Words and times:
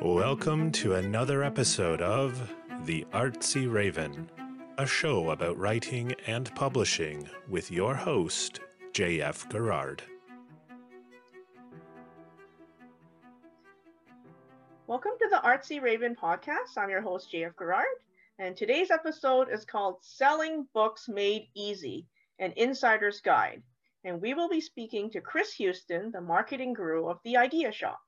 Welcome 0.00 0.70
to 0.72 0.94
another 0.94 1.42
episode 1.42 2.00
of 2.00 2.52
The 2.84 3.04
Artsy 3.12 3.72
Raven, 3.72 4.30
a 4.78 4.86
show 4.86 5.30
about 5.30 5.58
writing 5.58 6.14
and 6.26 6.54
publishing 6.54 7.28
with 7.48 7.70
your 7.70 7.94
host, 7.94 8.60
J.F. 8.92 9.48
Garrard. 9.48 10.02
Welcome 14.86 15.12
to 15.18 15.28
the 15.30 15.40
Artsy 15.44 15.82
Raven 15.82 16.14
podcast. 16.14 16.76
I'm 16.76 16.90
your 16.90 17.00
host, 17.00 17.30
J.F. 17.30 17.56
Garrard, 17.56 17.86
and 18.38 18.54
today's 18.54 18.90
episode 18.90 19.48
is 19.50 19.64
called 19.64 19.96
Selling 20.02 20.68
Books 20.74 21.08
Made 21.08 21.48
Easy 21.54 22.06
An 22.38 22.52
Insider's 22.56 23.22
Guide. 23.22 23.62
And 24.04 24.20
we 24.20 24.34
will 24.34 24.50
be 24.50 24.60
speaking 24.60 25.10
to 25.10 25.22
Chris 25.22 25.54
Houston, 25.54 26.10
the 26.12 26.20
marketing 26.20 26.74
guru 26.74 27.08
of 27.08 27.18
The 27.24 27.38
Idea 27.38 27.72
Shop. 27.72 27.98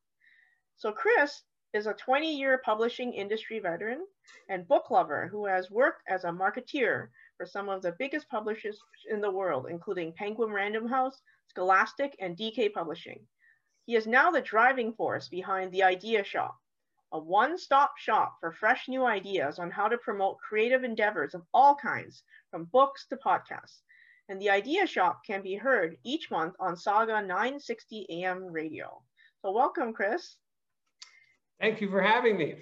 So, 0.77 0.93
Chris 0.93 1.43
is 1.73 1.87
a 1.87 1.95
20 1.95 2.37
year 2.37 2.61
publishing 2.63 3.15
industry 3.15 3.59
veteran 3.59 4.07
and 4.51 4.69
book 4.69 4.91
lover 4.91 5.29
who 5.29 5.47
has 5.47 5.71
worked 5.71 6.03
as 6.07 6.25
a 6.25 6.29
marketeer 6.29 7.09
for 7.39 7.47
some 7.47 7.71
of 7.71 7.81
the 7.81 7.97
biggest 7.99 8.29
publishers 8.29 8.79
in 9.11 9.23
the 9.23 9.31
world, 9.31 9.67
including 9.71 10.13
Penguin 10.13 10.51
Random 10.51 10.87
House, 10.87 11.23
Scholastic, 11.47 12.15
and 12.21 12.37
DK 12.37 12.75
Publishing. 12.75 13.27
He 13.87 13.97
is 13.97 14.07
now 14.07 14.31
the 14.31 14.43
driving 14.43 14.93
force 14.93 15.29
behind 15.29 15.73
The 15.73 15.85
Idea 15.85 16.23
Shop, 16.23 16.55
a 17.13 17.19
one 17.19 17.59
stop 17.59 17.97
shop 17.99 18.37
for 18.41 18.53
fresh 18.53 18.89
new 18.89 19.05
ideas 19.05 19.59
on 19.59 19.71
how 19.71 19.89
to 19.89 19.99
promote 19.99 20.39
creative 20.39 20.85
endeavors 20.85 21.35
of 21.35 21.43
all 21.55 21.75
kinds, 21.75 22.23
from 22.51 22.65
books 22.67 23.07
to 23.09 23.17
podcasts. 23.17 23.81
And 24.29 24.41
The 24.41 24.51
Idea 24.51 24.87
Shop 24.87 25.21
can 25.27 25.43
be 25.43 25.55
heard 25.55 25.97
each 26.05 26.31
month 26.31 26.55
on 26.61 26.75
Sauga 26.75 27.27
960 27.27 28.07
AM 28.11 28.45
radio. 28.45 29.03
So, 29.41 29.53
welcome, 29.53 29.95
Chris. 29.95 30.37
Thank 31.61 31.81
you 31.81 31.91
for 31.91 32.03
having 32.03 32.37
me. 32.37 32.57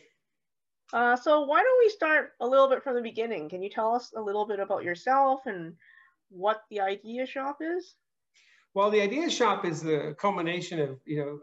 Uh, 0.92 1.16
so 1.16 1.42
why 1.42 1.62
don't 1.62 1.78
we 1.80 1.88
start 1.88 2.32
a 2.40 2.46
little 2.46 2.68
bit 2.68 2.82
from 2.82 2.94
the 2.94 3.02
beginning? 3.02 3.48
Can 3.48 3.62
you 3.62 3.68
tell 3.68 3.94
us 3.94 4.12
a 4.16 4.20
little 4.20 4.46
bit 4.46 4.60
about 4.60 4.84
yourself 4.84 5.40
and 5.46 5.74
what 6.30 6.62
the 6.70 6.80
Idea 6.80 7.26
Shop 7.26 7.58
is? 7.60 7.94
Well, 8.74 8.90
the 8.90 9.00
Idea 9.00 9.28
Shop 9.28 9.64
is 9.64 9.82
the 9.82 10.14
culmination 10.18 10.80
of, 10.80 11.00
you 11.04 11.18
know, 11.18 11.40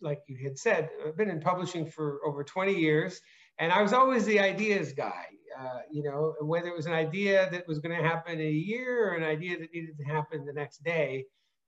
like 0.00 0.20
you 0.26 0.36
had 0.42 0.58
said, 0.58 0.88
I've 1.06 1.16
been 1.16 1.30
in 1.30 1.40
publishing 1.40 1.86
for 1.86 2.20
over 2.26 2.44
20 2.44 2.74
years, 2.74 3.20
and 3.58 3.72
I 3.72 3.82
was 3.82 3.92
always 3.92 4.24
the 4.24 4.40
ideas 4.40 4.92
guy. 4.92 5.26
Uh, 5.58 5.80
you 5.90 6.04
know, 6.04 6.34
whether 6.40 6.68
it 6.68 6.76
was 6.76 6.86
an 6.86 6.92
idea 6.92 7.48
that 7.50 7.66
was 7.66 7.80
going 7.80 7.96
to 7.96 8.06
happen 8.06 8.34
in 8.34 8.46
a 8.46 8.50
year 8.50 9.10
or 9.10 9.16
an 9.16 9.24
idea 9.24 9.58
that 9.58 9.72
needed 9.74 9.96
to 9.98 10.04
happen 10.04 10.44
the 10.44 10.52
next 10.52 10.84
day, 10.84 11.24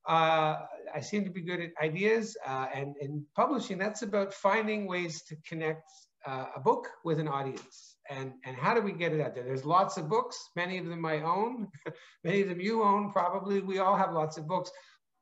uh, 0.08 0.60
I 0.94 1.00
seem 1.00 1.24
to 1.24 1.30
be 1.30 1.42
good 1.42 1.60
at 1.60 1.70
ideas 1.82 2.36
uh, 2.46 2.66
and 2.72 2.96
in 3.00 3.24
publishing. 3.34 3.78
That's 3.78 4.02
about 4.02 4.32
finding 4.32 4.86
ways 4.86 5.22
to 5.22 5.36
connect 5.46 5.90
uh, 6.26 6.46
a 6.56 6.60
book 6.60 6.88
with 7.04 7.18
an 7.18 7.28
audience. 7.28 7.96
And, 8.08 8.32
and 8.44 8.56
how 8.56 8.74
do 8.74 8.80
we 8.80 8.92
get 8.92 9.12
it 9.12 9.20
out 9.20 9.34
there? 9.34 9.44
There's 9.44 9.64
lots 9.64 9.96
of 9.96 10.08
books, 10.08 10.36
many 10.56 10.78
of 10.78 10.86
them 10.86 11.04
I 11.04 11.22
own, 11.22 11.68
many 12.24 12.42
of 12.42 12.48
them 12.48 12.60
you 12.60 12.82
own, 12.82 13.12
probably. 13.12 13.60
We 13.60 13.78
all 13.78 13.96
have 13.96 14.12
lots 14.12 14.36
of 14.36 14.46
books. 14.46 14.70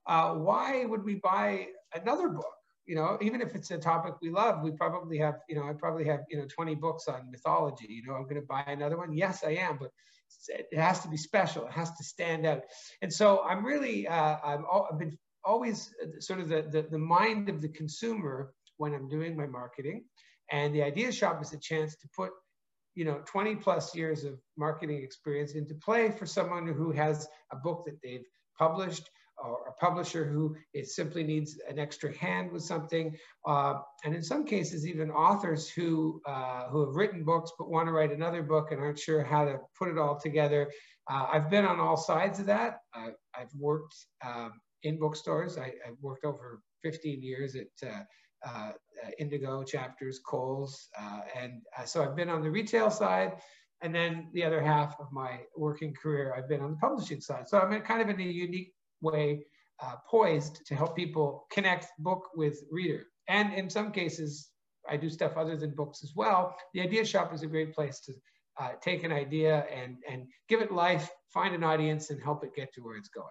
Uh, 0.06 0.34
why 0.34 0.84
would 0.84 1.04
we 1.04 1.16
buy 1.16 1.66
another 1.94 2.28
book? 2.28 2.57
You 2.88 2.94
know, 2.94 3.18
even 3.20 3.42
if 3.42 3.54
it's 3.54 3.70
a 3.70 3.76
topic 3.76 4.14
we 4.22 4.30
love, 4.30 4.62
we 4.62 4.70
probably 4.70 5.18
have, 5.18 5.40
you 5.46 5.56
know, 5.56 5.68
I 5.68 5.74
probably 5.74 6.06
have, 6.06 6.20
you 6.30 6.38
know, 6.38 6.46
20 6.46 6.74
books 6.76 7.06
on 7.06 7.30
mythology. 7.30 7.86
You 7.86 8.02
know, 8.06 8.14
I'm 8.14 8.22
going 8.22 8.36
to 8.36 8.46
buy 8.46 8.64
another 8.66 8.96
one. 8.96 9.12
Yes, 9.12 9.44
I 9.44 9.50
am, 9.50 9.76
but 9.78 9.90
it 10.48 10.78
has 10.78 11.00
to 11.00 11.08
be 11.08 11.18
special. 11.18 11.66
It 11.66 11.72
has 11.72 11.90
to 11.96 12.02
stand 12.02 12.46
out. 12.46 12.62
And 13.02 13.12
so 13.12 13.42
I'm 13.44 13.62
really, 13.62 14.08
uh, 14.08 14.38
I've, 14.42 14.60
I've, 14.72 14.98
been 14.98 15.18
always 15.44 15.92
uh, 16.02 16.18
sort 16.18 16.40
of 16.40 16.48
the, 16.48 16.62
the, 16.62 16.86
the 16.90 16.98
mind 16.98 17.50
of 17.50 17.60
the 17.60 17.68
consumer 17.68 18.54
when 18.78 18.94
I'm 18.94 19.06
doing 19.06 19.36
my 19.36 19.46
marketing. 19.46 20.04
And 20.50 20.74
the 20.74 20.82
Idea 20.82 21.12
Shop 21.12 21.42
is 21.42 21.52
a 21.52 21.58
chance 21.58 21.94
to 21.96 22.08
put, 22.16 22.30
you 22.94 23.04
know, 23.04 23.20
20 23.26 23.56
plus 23.56 23.94
years 23.94 24.24
of 24.24 24.40
marketing 24.56 25.02
experience 25.02 25.52
into 25.52 25.74
play 25.74 26.10
for 26.10 26.24
someone 26.24 26.66
who 26.66 26.90
has 26.92 27.28
a 27.52 27.56
book 27.56 27.84
that 27.84 28.00
they've 28.02 28.24
published 28.58 29.10
or 29.42 29.68
a 29.68 29.72
publisher 29.84 30.24
who 30.24 30.56
it 30.74 30.88
simply 30.88 31.22
needs 31.22 31.58
an 31.68 31.78
extra 31.78 32.16
hand 32.16 32.50
with 32.50 32.62
something, 32.62 33.16
uh, 33.46 33.74
and 34.04 34.14
in 34.14 34.22
some 34.22 34.44
cases 34.44 34.86
even 34.86 35.10
authors 35.10 35.68
who 35.68 36.20
uh, 36.26 36.68
who 36.68 36.86
have 36.86 36.94
written 36.94 37.24
books 37.24 37.52
but 37.58 37.70
want 37.70 37.86
to 37.86 37.92
write 37.92 38.12
another 38.12 38.42
book 38.42 38.72
and 38.72 38.80
aren't 38.80 38.98
sure 38.98 39.22
how 39.22 39.44
to 39.44 39.58
put 39.78 39.88
it 39.88 39.98
all 39.98 40.18
together. 40.18 40.70
Uh, 41.10 41.26
I've 41.32 41.50
been 41.50 41.64
on 41.64 41.80
all 41.80 41.96
sides 41.96 42.38
of 42.38 42.46
that. 42.46 42.80
I've 42.94 43.54
worked 43.56 43.94
um, 44.26 44.52
in 44.82 44.98
bookstores. 44.98 45.58
I, 45.58 45.72
have 45.84 45.96
worked 46.00 46.24
over 46.24 46.60
15 46.82 47.22
years 47.22 47.56
at 47.56 47.88
uh, 47.88 48.02
uh, 48.46 48.72
Indigo 49.18 49.62
Chapters, 49.64 50.20
Coles, 50.24 50.88
uh, 51.00 51.20
and 51.36 51.62
so 51.86 52.02
I've 52.02 52.16
been 52.16 52.28
on 52.28 52.42
the 52.42 52.50
retail 52.50 52.90
side. 52.90 53.32
And 53.80 53.94
then 53.94 54.28
the 54.32 54.42
other 54.42 54.60
half 54.60 54.98
of 54.98 55.06
my 55.12 55.40
working 55.56 55.94
career, 55.94 56.34
I've 56.36 56.48
been 56.48 56.60
on 56.60 56.72
the 56.72 56.76
publishing 56.78 57.20
side. 57.20 57.48
So 57.48 57.60
I'm 57.60 57.80
kind 57.82 58.02
of 58.02 58.08
in 58.08 58.20
a 58.20 58.24
unique 58.24 58.72
way 59.00 59.44
uh, 59.82 59.96
poised 60.08 60.66
to 60.66 60.74
help 60.74 60.96
people 60.96 61.46
connect 61.50 61.86
book 61.98 62.30
with 62.34 62.64
reader. 62.70 63.04
And 63.28 63.52
in 63.52 63.70
some 63.70 63.92
cases, 63.92 64.50
I 64.88 64.96
do 64.96 65.10
stuff 65.10 65.36
other 65.36 65.56
than 65.56 65.70
books 65.74 66.02
as 66.02 66.14
well. 66.16 66.56
The 66.74 66.80
Idea 66.80 67.04
Shop 67.04 67.32
is 67.34 67.42
a 67.42 67.46
great 67.46 67.74
place 67.74 68.00
to 68.00 68.12
uh, 68.58 68.70
take 68.80 69.04
an 69.04 69.12
idea 69.12 69.66
and, 69.72 69.98
and 70.10 70.26
give 70.48 70.60
it 70.60 70.72
life, 70.72 71.10
find 71.28 71.54
an 71.54 71.62
audience, 71.62 72.10
and 72.10 72.20
help 72.22 72.42
it 72.44 72.54
get 72.54 72.72
to 72.74 72.80
where 72.80 72.96
it's 72.96 73.08
going. 73.08 73.28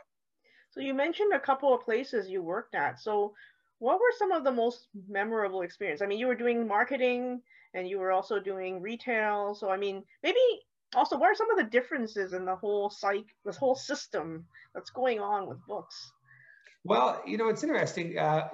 So 0.69 0.79
you 0.79 0.93
mentioned 0.93 1.33
a 1.33 1.39
couple 1.39 1.73
of 1.73 1.81
places 1.81 2.29
you 2.29 2.43
worked 2.43 2.75
at. 2.75 2.99
So 2.99 3.33
what 3.79 3.99
were 3.99 4.13
some 4.17 4.31
of 4.31 4.43
the 4.43 4.51
most 4.51 4.87
memorable 5.09 5.61
experience? 5.61 6.01
I 6.01 6.05
mean, 6.05 6.19
you 6.19 6.27
were 6.27 6.35
doing 6.35 6.67
marketing 6.67 7.41
and 7.73 7.87
you 7.87 7.99
were 7.99 8.11
also 8.11 8.39
doing 8.39 8.81
retail. 8.81 9.55
So 9.55 9.69
I 9.69 9.77
mean, 9.77 10.03
maybe 10.23 10.39
also 10.95 11.17
what 11.17 11.27
are 11.27 11.35
some 11.35 11.51
of 11.51 11.57
the 11.57 11.69
differences 11.69 12.33
in 12.33 12.45
the 12.45 12.55
whole 12.55 12.89
psych 12.89 13.25
this 13.45 13.57
whole 13.57 13.75
system 13.75 14.45
that's 14.73 14.89
going 14.89 15.19
on 15.19 15.47
with 15.47 15.57
books? 15.67 16.11
Well 16.83 17.21
you 17.25 17.37
know 17.37 17.49
it's 17.49 17.63
interesting 17.63 18.17
uh, 18.17 18.49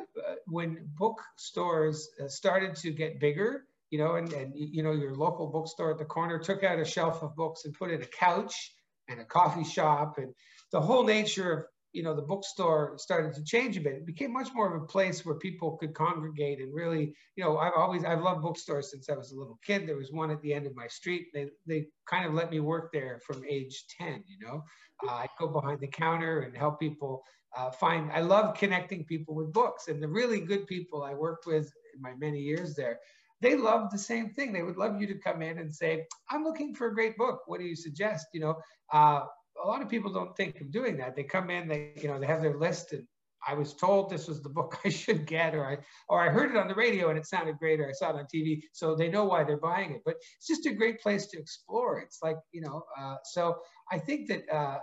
when 0.47 0.89
bookstores 0.97 2.09
uh, 2.21 2.27
started 2.27 2.75
to 2.77 2.91
get 2.91 3.19
bigger 3.19 3.65
you 3.89 3.99
know 3.99 4.15
and, 4.15 4.31
and 4.33 4.53
you 4.55 4.81
know 4.81 4.91
your 4.91 5.13
local 5.13 5.47
bookstore 5.47 5.91
at 5.91 5.97
the 5.99 6.05
corner 6.05 6.39
took 6.39 6.63
out 6.63 6.79
a 6.79 6.85
shelf 6.85 7.21
of 7.21 7.35
books 7.35 7.65
and 7.65 7.73
put 7.75 7.91
in 7.91 8.01
a 8.01 8.07
couch 8.07 8.73
and 9.07 9.19
a 9.19 9.25
coffee 9.25 9.63
shop 9.63 10.17
and 10.17 10.33
the 10.71 10.81
whole 10.81 11.03
nature 11.03 11.51
of 11.51 11.65
you 11.93 12.01
know, 12.01 12.15
the 12.15 12.21
bookstore 12.21 12.97
started 12.97 13.33
to 13.35 13.43
change 13.43 13.77
a 13.77 13.81
bit. 13.81 13.93
It 13.93 14.05
became 14.05 14.33
much 14.33 14.49
more 14.53 14.75
of 14.75 14.81
a 14.81 14.85
place 14.85 15.23
where 15.23 15.35
people 15.35 15.77
could 15.77 15.93
congregate 15.93 16.59
and 16.59 16.73
really, 16.73 17.13
you 17.35 17.43
know, 17.43 17.57
I've 17.57 17.73
always, 17.75 18.03
I've 18.03 18.21
loved 18.21 18.41
bookstores 18.41 18.91
since 18.91 19.09
I 19.09 19.15
was 19.15 19.31
a 19.31 19.37
little 19.37 19.59
kid. 19.65 19.87
There 19.87 19.95
was 19.95 20.11
one 20.11 20.31
at 20.31 20.41
the 20.41 20.53
end 20.53 20.65
of 20.65 20.75
my 20.75 20.87
street. 20.87 21.27
They, 21.33 21.49
they 21.67 21.85
kind 22.09 22.25
of 22.25 22.33
let 22.33 22.49
me 22.49 22.59
work 22.59 22.91
there 22.91 23.19
from 23.25 23.43
age 23.47 23.85
10, 23.99 24.23
you 24.27 24.45
know. 24.45 24.63
Uh, 25.07 25.13
I'd 25.13 25.29
go 25.39 25.47
behind 25.47 25.79
the 25.79 25.87
counter 25.87 26.41
and 26.41 26.57
help 26.57 26.79
people 26.79 27.23
uh, 27.55 27.69
find, 27.69 28.11
I 28.11 28.21
love 28.21 28.57
connecting 28.57 29.05
people 29.05 29.35
with 29.35 29.53
books. 29.53 29.87
And 29.87 30.01
the 30.01 30.07
really 30.07 30.39
good 30.39 30.65
people 30.65 31.03
I 31.03 31.13
worked 31.13 31.45
with 31.45 31.71
in 31.93 32.01
my 32.01 32.13
many 32.15 32.39
years 32.39 32.75
there, 32.75 32.99
they 33.41 33.55
loved 33.55 33.93
the 33.93 33.99
same 33.99 34.31
thing. 34.31 34.51
They 34.51 34.63
would 34.63 34.77
love 34.77 34.99
you 34.99 35.05
to 35.07 35.19
come 35.19 35.41
in 35.41 35.59
and 35.59 35.73
say, 35.73 36.07
I'm 36.31 36.43
looking 36.43 36.73
for 36.73 36.87
a 36.87 36.93
great 36.93 37.17
book. 37.17 37.41
What 37.45 37.59
do 37.59 37.65
you 37.65 37.75
suggest? 37.75 38.27
You 38.33 38.39
know, 38.39 38.55
uh, 38.91 39.25
a 39.63 39.67
lot 39.67 39.81
of 39.81 39.89
people 39.89 40.11
don't 40.11 40.35
think 40.35 40.59
of 40.61 40.71
doing 40.71 40.97
that. 40.97 41.15
They 41.15 41.23
come 41.23 41.49
in, 41.49 41.67
they 41.67 41.93
you 42.01 42.07
know 42.07 42.19
they 42.19 42.27
have 42.27 42.41
their 42.41 42.57
list, 42.57 42.93
and 42.93 43.07
I 43.47 43.53
was 43.53 43.73
told 43.73 44.09
this 44.09 44.27
was 44.27 44.41
the 44.41 44.49
book 44.49 44.79
I 44.85 44.89
should 44.89 45.25
get, 45.25 45.55
or 45.55 45.65
I 45.65 45.77
or 46.09 46.21
I 46.21 46.29
heard 46.29 46.51
it 46.51 46.57
on 46.57 46.67
the 46.67 46.75
radio 46.75 47.09
and 47.09 47.17
it 47.17 47.25
sounded 47.25 47.57
great, 47.57 47.79
or 47.79 47.89
I 47.89 47.93
saw 47.93 48.09
it 48.09 48.19
on 48.19 48.27
TV, 48.33 48.61
so 48.73 48.95
they 48.95 49.09
know 49.09 49.25
why 49.25 49.43
they're 49.43 49.57
buying 49.57 49.91
it. 49.93 50.01
But 50.05 50.15
it's 50.37 50.47
just 50.47 50.65
a 50.65 50.73
great 50.73 51.01
place 51.01 51.27
to 51.27 51.39
explore. 51.39 51.99
It's 51.99 52.19
like 52.21 52.37
you 52.51 52.61
know, 52.61 52.83
uh, 52.99 53.15
so 53.23 53.57
I 53.91 53.99
think 53.99 54.27
that 54.29 54.49
uh, 54.53 54.79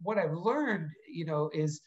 what 0.00 0.18
I've 0.18 0.34
learned, 0.34 0.90
you 1.08 1.24
know, 1.24 1.50
is 1.52 1.80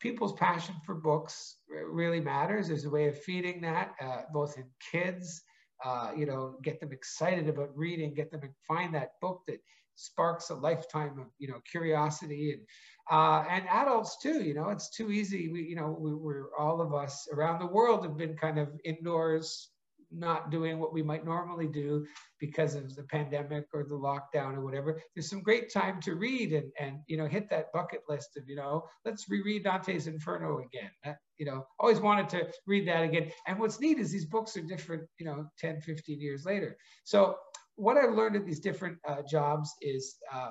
people's 0.00 0.32
passion 0.32 0.74
for 0.84 0.94
books 0.94 1.56
really 1.68 2.20
matters. 2.20 2.68
There's 2.68 2.86
a 2.86 2.90
way 2.90 3.08
of 3.08 3.18
feeding 3.22 3.60
that, 3.62 3.92
uh, 4.00 4.22
both 4.32 4.56
in 4.56 4.64
kids. 4.90 5.42
Uh, 5.82 6.12
you 6.14 6.26
know, 6.26 6.56
get 6.62 6.78
them 6.78 6.92
excited 6.92 7.48
about 7.48 7.74
reading, 7.74 8.12
get 8.12 8.30
them 8.30 8.42
to 8.42 8.48
find 8.68 8.94
that 8.94 9.12
book 9.22 9.40
that 9.46 9.60
sparks 9.96 10.50
a 10.50 10.54
lifetime 10.54 11.18
of 11.18 11.26
you 11.38 11.48
know 11.48 11.60
curiosity 11.70 12.52
and 12.52 12.62
uh, 13.10 13.44
and 13.50 13.64
adults 13.68 14.18
too. 14.22 14.42
You 14.42 14.54
know, 14.54 14.70
it's 14.70 14.90
too 14.90 15.10
easy. 15.10 15.48
We 15.48 15.62
you 15.62 15.76
know 15.76 15.96
we, 15.98 16.14
we're 16.14 16.54
all 16.58 16.80
of 16.80 16.94
us 16.94 17.28
around 17.32 17.60
the 17.60 17.66
world 17.66 18.04
have 18.04 18.16
been 18.16 18.36
kind 18.36 18.58
of 18.58 18.68
indoors, 18.84 19.70
not 20.10 20.50
doing 20.50 20.78
what 20.78 20.92
we 20.92 21.02
might 21.02 21.24
normally 21.24 21.66
do 21.66 22.06
because 22.38 22.74
of 22.74 22.94
the 22.94 23.02
pandemic 23.04 23.66
or 23.74 23.84
the 23.84 23.94
lockdown 23.94 24.54
or 24.54 24.64
whatever. 24.64 25.00
There's 25.14 25.28
some 25.28 25.42
great 25.42 25.72
time 25.72 26.00
to 26.02 26.14
read 26.14 26.52
and 26.52 26.70
and 26.78 27.00
you 27.06 27.16
know 27.16 27.26
hit 27.26 27.50
that 27.50 27.72
bucket 27.72 28.00
list 28.08 28.36
of 28.36 28.48
you 28.48 28.56
know 28.56 28.84
let's 29.04 29.28
reread 29.28 29.64
Dante's 29.64 30.06
Inferno 30.06 30.58
again. 30.58 30.90
That, 31.04 31.18
you 31.40 31.46
know, 31.46 31.64
always 31.78 32.00
wanted 32.00 32.28
to 32.28 32.48
read 32.66 32.86
that 32.86 33.02
again. 33.02 33.32
And 33.46 33.58
what's 33.58 33.80
neat 33.80 33.98
is 33.98 34.12
these 34.12 34.26
books 34.26 34.58
are 34.58 34.62
different, 34.62 35.04
you 35.18 35.24
know, 35.24 35.46
10, 35.58 35.80
15 35.80 36.20
years 36.20 36.44
later. 36.44 36.76
So 37.04 37.36
what 37.80 37.96
I've 37.96 38.14
learned 38.14 38.36
at 38.36 38.44
these 38.44 38.60
different 38.60 38.98
uh, 39.08 39.22
jobs 39.28 39.72
is 39.80 40.16
uh, 40.32 40.50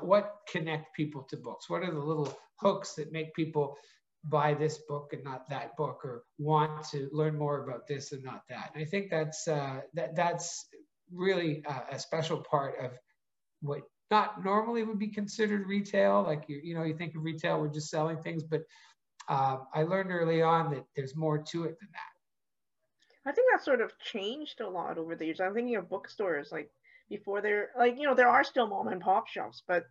what 0.00 0.36
connect 0.48 0.94
people 0.94 1.26
to 1.30 1.36
books? 1.36 1.68
What 1.68 1.82
are 1.82 1.90
the 1.90 1.98
little 1.98 2.32
hooks 2.60 2.94
that 2.94 3.12
make 3.12 3.34
people 3.34 3.76
buy 4.24 4.54
this 4.54 4.78
book 4.88 5.10
and 5.12 5.24
not 5.24 5.50
that 5.50 5.76
book, 5.76 6.00
or 6.04 6.22
want 6.38 6.88
to 6.90 7.08
learn 7.12 7.36
more 7.36 7.64
about 7.64 7.88
this 7.88 8.12
and 8.12 8.22
not 8.22 8.42
that? 8.48 8.70
And 8.74 8.82
I 8.82 8.86
think 8.86 9.10
that's 9.10 9.48
uh, 9.48 9.80
that 9.94 10.14
that's 10.14 10.66
really 11.12 11.64
uh, 11.66 11.80
a 11.90 11.98
special 11.98 12.38
part 12.38 12.78
of 12.78 12.92
what 13.60 13.80
not 14.12 14.44
normally 14.44 14.84
would 14.84 15.00
be 15.00 15.08
considered 15.08 15.66
retail. 15.66 16.22
Like 16.22 16.44
you, 16.46 16.60
you 16.62 16.74
know, 16.76 16.84
you 16.84 16.94
think 16.94 17.16
of 17.16 17.24
retail, 17.24 17.60
we're 17.60 17.68
just 17.72 17.90
selling 17.90 18.18
things, 18.18 18.44
but 18.44 18.62
uh, 19.28 19.56
I 19.74 19.82
learned 19.82 20.12
early 20.12 20.42
on 20.42 20.70
that 20.70 20.84
there's 20.94 21.16
more 21.16 21.38
to 21.38 21.64
it 21.64 21.76
than 21.80 21.88
that. 21.92 22.11
I 23.24 23.32
think 23.32 23.48
that 23.52 23.64
sort 23.64 23.80
of 23.80 23.98
changed 23.98 24.60
a 24.60 24.68
lot 24.68 24.98
over 24.98 25.14
the 25.14 25.26
years. 25.26 25.40
I'm 25.40 25.54
thinking 25.54 25.76
of 25.76 25.88
bookstores 25.88 26.50
like 26.50 26.70
before 27.08 27.40
they're 27.40 27.70
like, 27.78 27.96
you 27.96 28.04
know, 28.04 28.14
there 28.14 28.28
are 28.28 28.44
still 28.44 28.66
mom 28.66 28.88
and 28.88 29.00
pop 29.00 29.28
shops, 29.28 29.62
but 29.66 29.84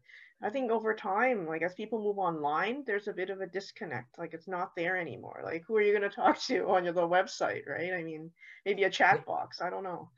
I 0.44 0.50
think 0.50 0.72
over 0.72 0.94
time, 0.96 1.46
like 1.46 1.62
as 1.62 1.76
people 1.76 2.04
move 2.04 2.18
online, 2.18 2.84
there's 2.86 3.08
a 3.08 3.14
bit 3.14 3.30
of 3.30 3.42
a 3.42 3.48
disconnect. 3.48 4.18
Like 4.18 4.34
it's 4.34 4.48
not 4.48 4.76
there 4.76 4.98
anymore. 4.98 5.42
Like 5.44 5.64
who 5.68 5.76
are 5.78 5.82
you 5.82 5.98
going 5.98 6.10
to 6.10 6.16
talk 6.16 6.42
to 6.44 6.68
on 6.70 6.84
your 6.84 6.94
the 6.94 7.02
website, 7.02 7.68
right? 7.68 7.94
I 7.94 8.04
mean, 8.04 8.32
maybe 8.66 8.84
a 8.84 8.90
chat 8.90 9.26
box. 9.26 9.62
I 9.62 9.70
don't 9.70 9.84
know. 9.84 10.10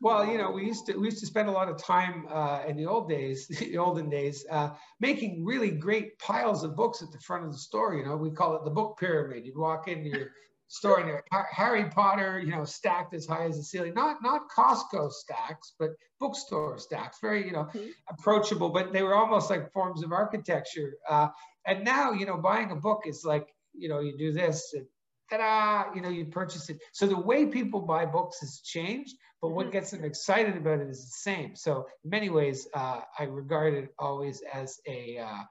Well, 0.00 0.24
you 0.26 0.38
know, 0.38 0.52
we 0.52 0.64
used 0.64 0.86
to 0.86 0.96
we 0.96 1.06
used 1.06 1.18
to 1.20 1.26
spend 1.26 1.48
a 1.48 1.52
lot 1.52 1.68
of 1.68 1.82
time 1.82 2.26
uh, 2.30 2.62
in 2.68 2.76
the 2.76 2.86
old 2.86 3.08
days, 3.08 3.48
the 3.60 3.78
olden 3.78 4.08
days, 4.08 4.44
uh, 4.50 4.70
making 5.00 5.44
really 5.44 5.70
great 5.70 6.18
piles 6.18 6.62
of 6.62 6.76
books 6.76 7.02
at 7.02 7.10
the 7.10 7.18
front 7.18 7.44
of 7.44 7.52
the 7.52 7.58
store. 7.58 7.94
You 7.94 8.04
know, 8.04 8.16
we 8.16 8.30
call 8.30 8.56
it 8.56 8.64
the 8.64 8.70
book 8.70 8.98
pyramid. 8.98 9.44
You'd 9.44 9.58
walk 9.58 9.88
into 9.88 10.10
your 10.10 10.30
store 10.68 11.00
and 11.00 11.08
there, 11.08 11.24
Harry 11.50 11.84
Potter, 11.86 12.38
you 12.38 12.50
know, 12.50 12.64
stacked 12.64 13.14
as 13.14 13.26
high 13.26 13.44
as 13.46 13.56
the 13.56 13.62
ceiling. 13.62 13.94
Not 13.94 14.22
not 14.22 14.48
Costco 14.56 15.10
stacks, 15.10 15.74
but 15.78 15.90
bookstore 16.20 16.78
stacks. 16.78 17.18
Very 17.20 17.44
you 17.46 17.52
know 17.52 17.64
mm-hmm. 17.64 17.88
approachable, 18.08 18.68
but 18.68 18.92
they 18.92 19.02
were 19.02 19.14
almost 19.14 19.50
like 19.50 19.72
forms 19.72 20.02
of 20.02 20.12
architecture. 20.12 20.94
Uh, 21.08 21.28
and 21.66 21.84
now, 21.84 22.12
you 22.12 22.26
know, 22.26 22.36
buying 22.36 22.70
a 22.70 22.76
book 22.76 23.02
is 23.06 23.24
like 23.24 23.48
you 23.74 23.88
know 23.88 24.00
you 24.00 24.16
do 24.16 24.32
this. 24.32 24.72
And, 24.74 24.86
ta-da, 25.30 25.94
you 25.94 26.00
know, 26.00 26.08
you 26.08 26.24
purchase 26.26 26.70
it. 26.70 26.78
So 26.92 27.06
the 27.06 27.18
way 27.18 27.46
people 27.46 27.80
buy 27.80 28.06
books 28.06 28.40
has 28.40 28.60
changed, 28.60 29.14
but 29.42 29.50
what 29.50 29.66
mm-hmm. 29.66 29.72
gets 29.72 29.90
them 29.90 30.04
excited 30.04 30.56
about 30.56 30.80
it 30.80 30.88
is 30.88 31.02
the 31.04 31.30
same. 31.30 31.54
So 31.54 31.86
in 32.04 32.10
many 32.10 32.30
ways, 32.30 32.66
uh, 32.74 33.00
I 33.18 33.24
regard 33.24 33.74
it 33.74 33.94
always 33.98 34.42
as 34.52 34.78
a, 34.86 35.18
uh, 35.18 35.42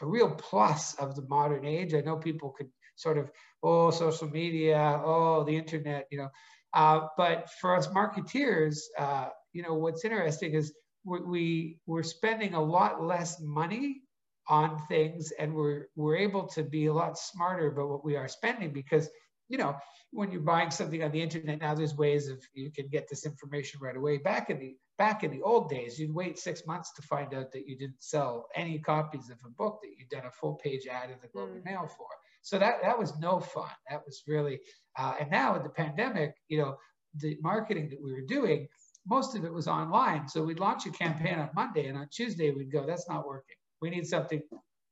a 0.00 0.06
real 0.06 0.30
plus 0.30 0.94
of 0.94 1.14
the 1.14 1.22
modern 1.28 1.66
age. 1.66 1.94
I 1.94 2.00
know 2.00 2.16
people 2.16 2.54
could 2.56 2.70
sort 3.02 3.18
of, 3.18 3.30
oh, 3.62 3.90
social 3.90 4.28
media, 4.28 5.00
oh, 5.04 5.44
the 5.44 5.56
internet, 5.56 6.06
you 6.10 6.18
know. 6.18 6.28
Uh, 6.74 7.08
but 7.16 7.50
for 7.60 7.76
us 7.76 7.88
marketeers, 7.88 8.78
uh, 8.98 9.28
you 9.52 9.62
know, 9.62 9.74
what's 9.74 10.04
interesting 10.04 10.54
is 10.54 10.72
we, 11.04 11.20
we, 11.20 11.78
we're 11.86 12.02
spending 12.02 12.54
a 12.54 12.62
lot 12.62 13.02
less 13.02 13.38
money 13.40 14.02
on 14.48 14.78
things 14.88 15.32
and 15.38 15.54
we're 15.54 15.86
we're 15.94 16.16
able 16.16 16.46
to 16.46 16.62
be 16.62 16.86
a 16.86 16.92
lot 16.92 17.16
smarter 17.16 17.68
about 17.68 17.88
what 17.88 18.04
we 18.04 18.16
are 18.16 18.28
spending 18.28 18.72
because 18.72 19.08
you 19.48 19.56
know 19.56 19.76
when 20.10 20.32
you're 20.32 20.40
buying 20.40 20.70
something 20.70 21.02
on 21.02 21.12
the 21.12 21.22
internet 21.22 21.60
now 21.60 21.74
there's 21.74 21.94
ways 21.96 22.28
of 22.28 22.38
you 22.52 22.70
can 22.70 22.88
get 22.88 23.08
this 23.08 23.24
information 23.24 23.78
right 23.80 23.96
away 23.96 24.18
back 24.18 24.50
in 24.50 24.58
the 24.58 24.76
back 24.98 25.22
in 25.22 25.30
the 25.30 25.42
old 25.42 25.70
days 25.70 25.98
you'd 25.98 26.12
wait 26.14 26.38
six 26.38 26.66
months 26.66 26.92
to 26.92 27.02
find 27.02 27.34
out 27.34 27.52
that 27.52 27.68
you 27.68 27.76
didn't 27.78 28.02
sell 28.02 28.48
any 28.56 28.78
copies 28.78 29.30
of 29.30 29.38
a 29.46 29.50
book 29.50 29.78
that 29.82 29.90
you'd 29.96 30.08
done 30.08 30.26
a 30.26 30.30
full 30.30 30.54
page 30.54 30.86
ad 30.86 31.10
in 31.10 31.16
the 31.22 31.28
globe 31.28 31.50
and 31.52 31.62
mm. 31.62 31.66
mail 31.66 31.88
for 31.96 32.08
so 32.42 32.58
that 32.58 32.76
that 32.82 32.98
was 32.98 33.18
no 33.18 33.40
fun 33.40 33.70
that 33.88 34.02
was 34.04 34.22
really 34.26 34.60
uh, 34.98 35.14
and 35.20 35.30
now 35.30 35.54
with 35.54 35.62
the 35.62 35.68
pandemic 35.68 36.34
you 36.48 36.58
know 36.58 36.76
the 37.16 37.36
marketing 37.42 37.88
that 37.88 38.02
we 38.02 38.12
were 38.12 38.26
doing 38.26 38.66
most 39.06 39.34
of 39.36 39.44
it 39.44 39.52
was 39.52 39.66
online 39.66 40.28
so 40.28 40.42
we'd 40.42 40.60
launch 40.60 40.86
a 40.86 40.90
campaign 40.90 41.38
on 41.38 41.48
monday 41.54 41.86
and 41.86 41.98
on 41.98 42.08
tuesday 42.12 42.50
we'd 42.50 42.72
go 42.72 42.86
that's 42.86 43.08
not 43.08 43.26
working 43.26 43.56
we 43.80 43.90
need 43.90 44.06
something 44.06 44.40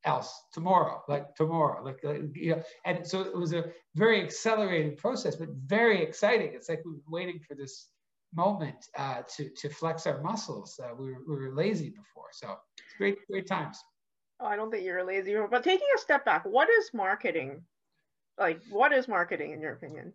else 0.05 0.45
tomorrow, 0.53 1.03
like 1.09 1.35
tomorrow, 1.35 1.83
like, 1.85 1.99
like, 2.03 2.23
you 2.35 2.57
know. 2.57 2.63
And 2.85 3.07
so 3.07 3.21
it 3.21 3.37
was 3.37 3.53
a 3.53 3.65
very 3.95 4.23
accelerated 4.23 4.97
process, 4.97 5.37
but 5.37 5.49
very 5.67 6.03
exciting. 6.03 6.53
It's 6.55 6.69
like 6.69 6.83
we 6.85 6.93
were 6.93 7.01
waiting 7.09 7.41
for 7.47 7.55
this 7.55 7.89
moment 8.35 8.87
uh, 8.97 9.23
to 9.37 9.51
to 9.51 9.69
flex 9.69 10.07
our 10.07 10.23
muscles. 10.23 10.79
Uh, 10.83 10.95
we, 10.99 11.13
were, 11.13 11.19
we 11.27 11.35
were 11.37 11.55
lazy 11.55 11.91
before, 11.91 12.29
so 12.33 12.57
great 12.99 13.19
great 13.31 13.47
times. 13.47 13.79
Oh, 14.41 14.47
I 14.47 14.57
don't 14.57 14.71
think 14.71 14.85
you're 14.85 14.99
a 14.99 15.05
lazy, 15.05 15.35
but 15.51 15.63
taking 15.63 15.87
a 15.95 15.99
step 15.99 16.25
back, 16.25 16.45
what 16.45 16.69
is 16.71 16.91
marketing? 16.95 17.63
Like, 18.39 18.61
what 18.71 18.93
is 18.93 19.07
marketing 19.07 19.53
in 19.53 19.61
your 19.61 19.73
opinion? 19.73 20.15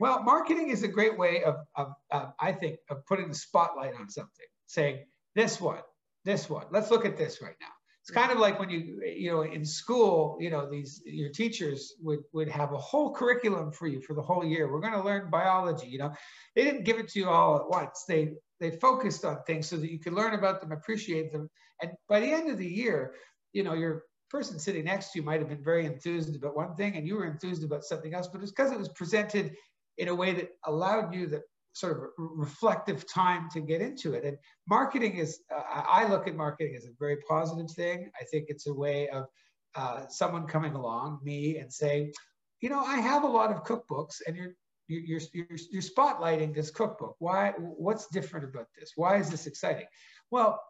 Well, 0.00 0.22
marketing 0.22 0.70
is 0.70 0.82
a 0.82 0.88
great 0.88 1.16
way 1.16 1.44
of, 1.44 1.56
of, 1.76 1.92
of 2.10 2.32
I 2.40 2.52
think, 2.52 2.78
of 2.88 3.06
putting 3.06 3.28
the 3.28 3.34
spotlight 3.34 3.94
on 3.94 4.08
something, 4.08 4.46
saying 4.66 5.04
this 5.36 5.60
one, 5.60 5.82
this 6.24 6.50
one. 6.50 6.66
Let's 6.70 6.90
look 6.90 7.04
at 7.04 7.16
this 7.16 7.40
right 7.40 7.54
now 7.60 7.68
it's 8.02 8.10
kind 8.10 8.32
of 8.32 8.38
like 8.38 8.58
when 8.58 8.70
you 8.70 9.00
you 9.04 9.30
know 9.30 9.42
in 9.42 9.64
school 9.64 10.36
you 10.40 10.50
know 10.50 10.68
these 10.68 11.02
your 11.04 11.30
teachers 11.30 11.94
would 12.02 12.20
would 12.32 12.48
have 12.48 12.72
a 12.72 12.78
whole 12.78 13.12
curriculum 13.12 13.70
for 13.70 13.86
you 13.86 14.00
for 14.00 14.14
the 14.14 14.22
whole 14.22 14.44
year 14.44 14.72
we're 14.72 14.80
going 14.80 14.92
to 14.92 15.02
learn 15.02 15.30
biology 15.30 15.86
you 15.86 15.98
know 15.98 16.12
they 16.56 16.64
didn't 16.64 16.84
give 16.84 16.98
it 16.98 17.08
to 17.08 17.18
you 17.20 17.28
all 17.28 17.56
at 17.56 17.68
once 17.68 18.04
they 18.08 18.32
they 18.58 18.70
focused 18.70 19.24
on 19.24 19.38
things 19.46 19.68
so 19.68 19.76
that 19.76 19.90
you 19.90 19.98
could 19.98 20.14
learn 20.14 20.34
about 20.34 20.60
them 20.60 20.72
appreciate 20.72 21.30
them 21.30 21.48
and 21.82 21.92
by 22.08 22.20
the 22.20 22.30
end 22.30 22.50
of 22.50 22.58
the 22.58 22.66
year 22.66 23.14
you 23.52 23.62
know 23.62 23.74
your 23.74 24.04
person 24.30 24.58
sitting 24.58 24.84
next 24.84 25.12
to 25.12 25.18
you 25.18 25.24
might 25.24 25.40
have 25.40 25.48
been 25.48 25.62
very 25.62 25.86
enthused 25.86 26.34
about 26.36 26.56
one 26.56 26.74
thing 26.76 26.96
and 26.96 27.06
you 27.06 27.16
were 27.16 27.26
enthused 27.26 27.64
about 27.64 27.84
something 27.84 28.14
else 28.14 28.28
but 28.28 28.40
it's 28.42 28.52
because 28.52 28.70
it 28.70 28.78
was 28.78 28.88
presented 28.90 29.54
in 29.98 30.08
a 30.08 30.14
way 30.14 30.32
that 30.32 30.50
allowed 30.64 31.12
you 31.12 31.26
the 31.26 31.42
sort 31.72 31.96
of 31.96 32.02
reflective 32.18 33.04
time 33.12 33.48
to 33.52 33.60
get 33.60 33.80
into 33.80 34.14
it. 34.14 34.24
And 34.24 34.36
marketing 34.68 35.16
is, 35.16 35.40
uh, 35.54 35.82
I 35.88 36.08
look 36.08 36.26
at 36.26 36.36
marketing 36.36 36.74
as 36.76 36.84
a 36.84 36.90
very 36.98 37.18
positive 37.28 37.70
thing. 37.70 38.10
I 38.20 38.24
think 38.24 38.46
it's 38.48 38.66
a 38.66 38.74
way 38.74 39.08
of 39.08 39.26
uh, 39.74 40.06
someone 40.08 40.46
coming 40.46 40.74
along, 40.74 41.20
me, 41.22 41.58
and 41.58 41.72
saying, 41.72 42.12
you 42.60 42.68
know, 42.68 42.80
I 42.80 42.96
have 42.96 43.22
a 43.22 43.28
lot 43.28 43.50
of 43.52 43.64
cookbooks, 43.64 44.16
and 44.26 44.36
you're 44.36 44.54
you're, 44.88 45.20
you're, 45.32 45.46
you're 45.70 45.82
spotlighting 45.82 46.52
this 46.52 46.68
cookbook. 46.72 47.14
Why? 47.20 47.52
What's 47.56 48.08
different 48.08 48.44
about 48.44 48.66
this? 48.76 48.92
Why 48.96 49.18
is 49.18 49.30
this 49.30 49.46
exciting? 49.46 49.86
Well, 50.32 50.60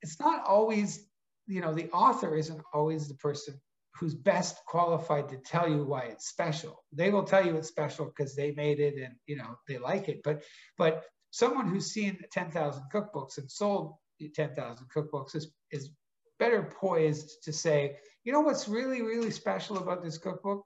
it's 0.00 0.18
not 0.18 0.46
always, 0.46 1.06
you 1.50 1.60
know, 1.60 1.74
the 1.74 1.90
author 1.90 2.36
isn't 2.36 2.62
always 2.72 3.08
the 3.08 3.14
person 3.14 3.60
who's 3.94 4.14
best 4.14 4.56
qualified 4.66 5.28
to 5.28 5.36
tell 5.36 5.68
you 5.68 5.84
why 5.84 6.02
it's 6.02 6.28
special. 6.28 6.84
They 6.92 7.10
will 7.10 7.24
tell 7.24 7.44
you 7.44 7.56
it's 7.56 7.68
special 7.68 8.06
because 8.06 8.34
they 8.34 8.52
made 8.52 8.80
it 8.80 8.94
and 8.96 9.14
you 9.26 9.36
know 9.36 9.56
they 9.68 9.78
like 9.78 10.08
it. 10.08 10.22
But 10.22 10.44
but 10.78 11.04
someone 11.30 11.68
who's 11.68 11.92
seen 11.92 12.18
10,000 12.32 12.82
cookbooks 12.92 13.38
and 13.38 13.50
sold 13.50 13.94
10,000 14.34 14.86
cookbooks 14.94 15.34
is 15.34 15.52
is 15.70 15.90
better 16.38 16.62
poised 16.80 17.42
to 17.44 17.52
say, 17.52 17.96
you 18.24 18.32
know 18.32 18.40
what's 18.40 18.68
really 18.68 19.02
really 19.02 19.30
special 19.30 19.78
about 19.78 20.02
this 20.02 20.18
cookbook 20.18 20.64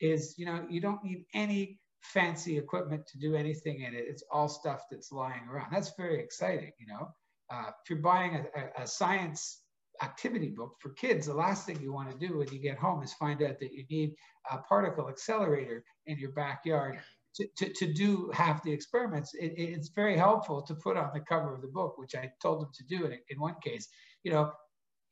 is 0.00 0.34
you 0.38 0.46
know 0.46 0.64
you 0.70 0.80
don't 0.80 1.04
need 1.04 1.24
any 1.34 1.78
fancy 2.02 2.56
equipment 2.56 3.06
to 3.08 3.18
do 3.18 3.34
anything 3.34 3.80
in 3.80 3.94
it. 3.94 4.04
It's 4.08 4.24
all 4.30 4.48
stuff 4.48 4.84
that's 4.90 5.12
lying 5.12 5.46
around. 5.50 5.70
That's 5.70 5.92
very 5.98 6.20
exciting, 6.20 6.72
you 6.78 6.86
know. 6.86 7.08
Uh, 7.52 7.72
if 7.82 7.90
you're 7.90 7.98
buying 7.98 8.36
a, 8.36 8.60
a, 8.60 8.84
a 8.84 8.86
science 8.86 9.60
activity 10.02 10.48
book 10.48 10.76
for 10.80 10.90
kids, 10.90 11.26
the 11.26 11.34
last 11.34 11.66
thing 11.66 11.80
you 11.80 11.92
want 11.92 12.10
to 12.10 12.26
do 12.26 12.38
when 12.38 12.48
you 12.52 12.58
get 12.58 12.78
home 12.78 13.02
is 13.02 13.12
find 13.14 13.42
out 13.42 13.58
that 13.60 13.72
you 13.72 13.84
need 13.90 14.14
a 14.50 14.58
particle 14.58 15.08
accelerator 15.08 15.84
in 16.06 16.18
your 16.18 16.32
backyard 16.32 16.98
to, 17.34 17.46
to, 17.56 17.72
to 17.74 17.92
do 17.92 18.30
half 18.34 18.62
the 18.62 18.72
experiments. 18.72 19.34
It, 19.34 19.52
it's 19.56 19.90
very 19.90 20.16
helpful 20.16 20.62
to 20.62 20.74
put 20.74 20.96
on 20.96 21.10
the 21.14 21.20
cover 21.20 21.54
of 21.54 21.62
the 21.62 21.68
book, 21.68 21.98
which 21.98 22.14
I 22.14 22.30
told 22.42 22.62
them 22.62 22.70
to 22.74 22.84
do 22.84 23.06
in, 23.06 23.18
in 23.28 23.40
one 23.40 23.56
case, 23.62 23.88
you 24.24 24.32
know, 24.32 24.52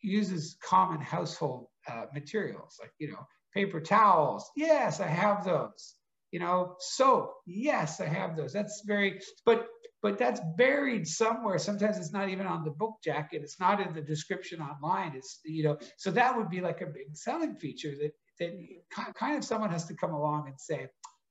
uses 0.03 0.57
common 0.63 1.01
household 1.01 1.67
uh, 1.89 2.07
materials 2.15 2.77
like, 2.81 2.93
you 2.99 3.11
know, 3.11 3.27
paper 3.55 3.81
towels. 3.81 4.51
Yes, 4.57 5.01
I 5.01 5.09
have 5.09 5.45
those. 5.45 5.95
You 6.31 6.41
know, 6.41 6.77
soap. 6.79 7.35
Yes, 7.47 8.01
I 8.01 8.07
have 8.07 8.37
those. 8.37 8.53
That's 8.53 8.83
very, 8.87 9.21
but 9.47 9.67
but 10.03 10.19
that's 10.19 10.41
buried 10.57 11.07
somewhere. 11.07 11.59
Sometimes 11.59 11.99
it's 11.99 12.13
not 12.13 12.29
even 12.29 12.47
on 12.47 12.65
the 12.65 12.71
book 12.71 12.97
jacket. 13.03 13.43
It's 13.43 13.59
not 13.59 13.81
in 13.81 13.93
the 13.95 14.01
description 14.01 14.61
online. 14.61 15.13
It's, 15.17 15.41
you 15.45 15.65
know, 15.65 15.79
so 15.97 16.11
that 16.13 16.37
would 16.37 16.49
be 16.49 16.61
like 16.61 16.81
a 16.81 16.87
big 16.87 17.15
selling 17.15 17.57
feature 17.57 17.95
that, 18.01 18.13
that 18.39 19.15
kind 19.15 19.37
of 19.37 19.45
someone 19.45 19.71
has 19.71 19.87
to 19.87 19.95
come 19.95 20.13
along 20.13 20.47
and 20.47 20.59
say, 20.59 20.87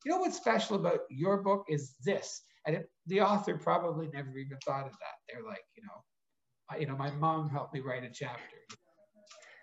you 0.05 0.11
know, 0.11 0.17
what's 0.17 0.37
special 0.37 0.75
about 0.75 0.99
your 1.09 1.41
book 1.41 1.65
is 1.69 1.95
this. 2.03 2.43
And 2.65 2.75
it, 2.75 2.89
the 3.05 3.21
author 3.21 3.57
probably 3.57 4.09
never 4.13 4.37
even 4.37 4.57
thought 4.65 4.85
of 4.85 4.91
that. 4.91 5.15
They're 5.31 5.45
like, 5.47 5.63
you 5.77 5.83
know, 5.83 6.77
you 6.77 6.87
know, 6.87 6.97
my 6.97 7.11
mom 7.11 7.49
helped 7.49 7.73
me 7.73 7.79
write 7.79 8.03
a 8.03 8.09
chapter. 8.09 8.57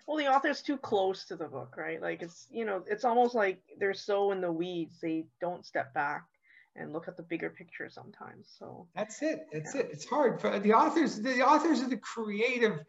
Well, 0.07 0.17
the 0.17 0.27
author's 0.27 0.61
too 0.61 0.77
close 0.77 1.25
to 1.25 1.35
the 1.35 1.47
book, 1.47 1.75
right? 1.77 2.01
Like 2.01 2.23
it's, 2.23 2.47
you 2.51 2.65
know, 2.65 2.83
it's 2.87 3.05
almost 3.05 3.35
like 3.35 3.59
they're 3.79 3.93
so 3.93 4.31
in 4.31 4.41
the 4.41 4.51
weeds, 4.51 4.99
they 5.01 5.25
don't 5.39 5.65
step 5.65 5.93
back 5.93 6.25
and 6.75 6.93
look 6.93 7.07
at 7.07 7.17
the 7.17 7.23
bigger 7.23 7.49
picture 7.49 7.89
sometimes. 7.89 8.53
So 8.59 8.87
that's 8.95 9.21
it. 9.21 9.47
That's 9.51 9.75
yeah. 9.75 9.81
it. 9.81 9.89
It's 9.91 10.05
hard 10.05 10.41
for 10.41 10.59
the 10.59 10.73
authors. 10.73 11.21
The 11.21 11.41
authors 11.41 11.81
are 11.81 11.89
the 11.89 11.97
creative 11.97 12.79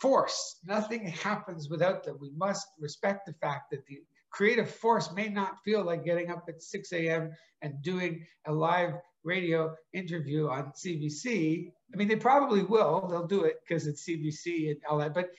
force. 0.00 0.60
Nothing 0.64 1.06
happens 1.06 1.68
without 1.68 2.04
them. 2.04 2.18
We 2.20 2.30
must 2.36 2.66
respect 2.78 3.26
the 3.26 3.34
fact 3.34 3.70
that 3.70 3.86
the 3.86 4.00
creative 4.30 4.70
force 4.70 5.12
may 5.12 5.28
not 5.28 5.58
feel 5.64 5.84
like 5.84 6.04
getting 6.04 6.30
up 6.30 6.44
at 6.48 6.62
6 6.62 6.92
a.m. 6.92 7.32
and 7.62 7.82
doing 7.82 8.26
a 8.46 8.52
live 8.52 8.94
radio 9.24 9.74
interview 9.92 10.48
on 10.48 10.72
CBC. 10.72 11.70
I 11.92 11.96
mean, 11.96 12.08
they 12.08 12.16
probably 12.16 12.62
will. 12.62 13.06
They'll 13.08 13.26
do 13.26 13.44
it 13.44 13.56
because 13.66 13.86
it's 13.86 14.06
CBC 14.08 14.70
and 14.70 14.80
all 14.88 14.98
that. 14.98 15.14
But 15.14 15.30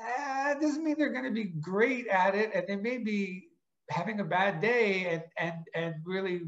uh, 0.00 0.54
doesn't 0.54 0.84
mean 0.84 0.96
they're 0.98 1.12
going 1.12 1.24
to 1.24 1.30
be 1.30 1.52
great 1.60 2.06
at 2.08 2.34
it, 2.34 2.52
and 2.54 2.64
they 2.68 2.76
may 2.76 2.98
be 2.98 3.48
having 3.90 4.20
a 4.20 4.24
bad 4.24 4.60
day, 4.60 5.06
and 5.06 5.22
and 5.38 5.66
and 5.74 5.94
really 6.04 6.42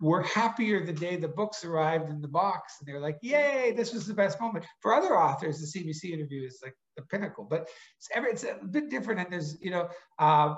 were 0.00 0.22
happier 0.22 0.84
the 0.84 0.92
day 0.92 1.16
the 1.16 1.28
books 1.28 1.64
arrived 1.64 2.10
in 2.10 2.20
the 2.20 2.28
box, 2.28 2.74
and 2.78 2.88
they're 2.88 3.00
like, 3.00 3.18
"Yay, 3.22 3.72
this 3.76 3.92
was 3.92 4.06
the 4.06 4.14
best 4.14 4.40
moment." 4.40 4.64
For 4.80 4.94
other 4.94 5.18
authors, 5.18 5.60
the 5.60 5.66
CBC 5.66 6.12
interview 6.12 6.46
is 6.46 6.60
like 6.62 6.74
the 6.96 7.02
pinnacle, 7.02 7.46
but 7.48 7.68
it's, 7.98 8.08
every, 8.14 8.30
it's 8.32 8.44
a 8.44 8.58
bit 8.70 8.90
different, 8.90 9.20
and 9.20 9.32
there's 9.32 9.60
you 9.60 9.70
know. 9.70 9.88
Uh, 10.18 10.54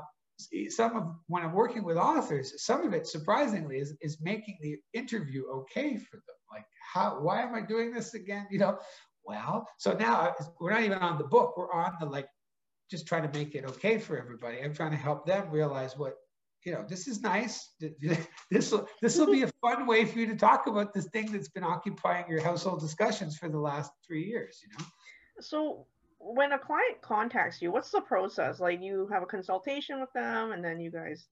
some 0.70 0.96
of 0.96 1.04
when 1.28 1.44
I'm 1.44 1.52
working 1.52 1.84
with 1.84 1.96
authors, 1.96 2.64
some 2.64 2.84
of 2.84 2.92
it 2.94 3.06
surprisingly 3.06 3.78
is, 3.78 3.94
is 4.00 4.20
making 4.20 4.58
the 4.60 4.76
interview 4.92 5.44
okay 5.48 5.96
for 5.96 6.16
them. 6.16 6.36
Like, 6.50 6.64
how, 6.92 7.20
why 7.20 7.42
am 7.42 7.54
I 7.54 7.60
doing 7.60 7.92
this 7.92 8.14
again? 8.14 8.48
You 8.50 8.58
know, 8.58 8.78
well, 9.24 9.68
so 9.78 9.92
now 9.92 10.34
we're 10.60 10.70
not 10.70 10.82
even 10.82 10.98
on 10.98 11.18
the 11.18 11.24
book, 11.24 11.56
we're 11.56 11.72
on 11.72 11.94
the 12.00 12.06
like, 12.06 12.28
just 12.90 13.06
trying 13.06 13.30
to 13.30 13.38
make 13.38 13.54
it 13.54 13.64
okay 13.64 13.98
for 13.98 14.18
everybody. 14.18 14.60
I'm 14.62 14.74
trying 14.74 14.90
to 14.90 14.96
help 14.96 15.26
them 15.26 15.50
realize 15.50 15.96
what, 15.96 16.16
you 16.64 16.72
know, 16.72 16.84
this 16.88 17.08
is 17.08 17.22
nice. 17.22 17.74
This 18.50 18.70
will 18.70 18.86
this 19.00 19.18
will 19.18 19.30
be 19.30 19.42
a 19.42 19.50
fun 19.60 19.86
way 19.86 20.04
for 20.04 20.18
you 20.18 20.26
to 20.26 20.36
talk 20.36 20.66
about 20.66 20.92
this 20.92 21.06
thing 21.06 21.32
that's 21.32 21.48
been 21.48 21.64
occupying 21.64 22.28
your 22.28 22.42
household 22.42 22.80
discussions 22.80 23.36
for 23.36 23.48
the 23.48 23.58
last 23.58 23.92
three 24.06 24.24
years. 24.24 24.60
You 24.62 24.68
know. 24.78 24.84
So 25.40 25.86
when 26.18 26.52
a 26.52 26.58
client 26.58 27.00
contacts 27.00 27.60
you, 27.60 27.72
what's 27.72 27.90
the 27.90 28.00
process? 28.00 28.60
Like 28.60 28.80
you 28.80 29.08
have 29.10 29.22
a 29.22 29.26
consultation 29.26 30.00
with 30.00 30.12
them, 30.12 30.52
and 30.52 30.64
then 30.64 30.80
you 30.80 30.90
guys 30.90 31.26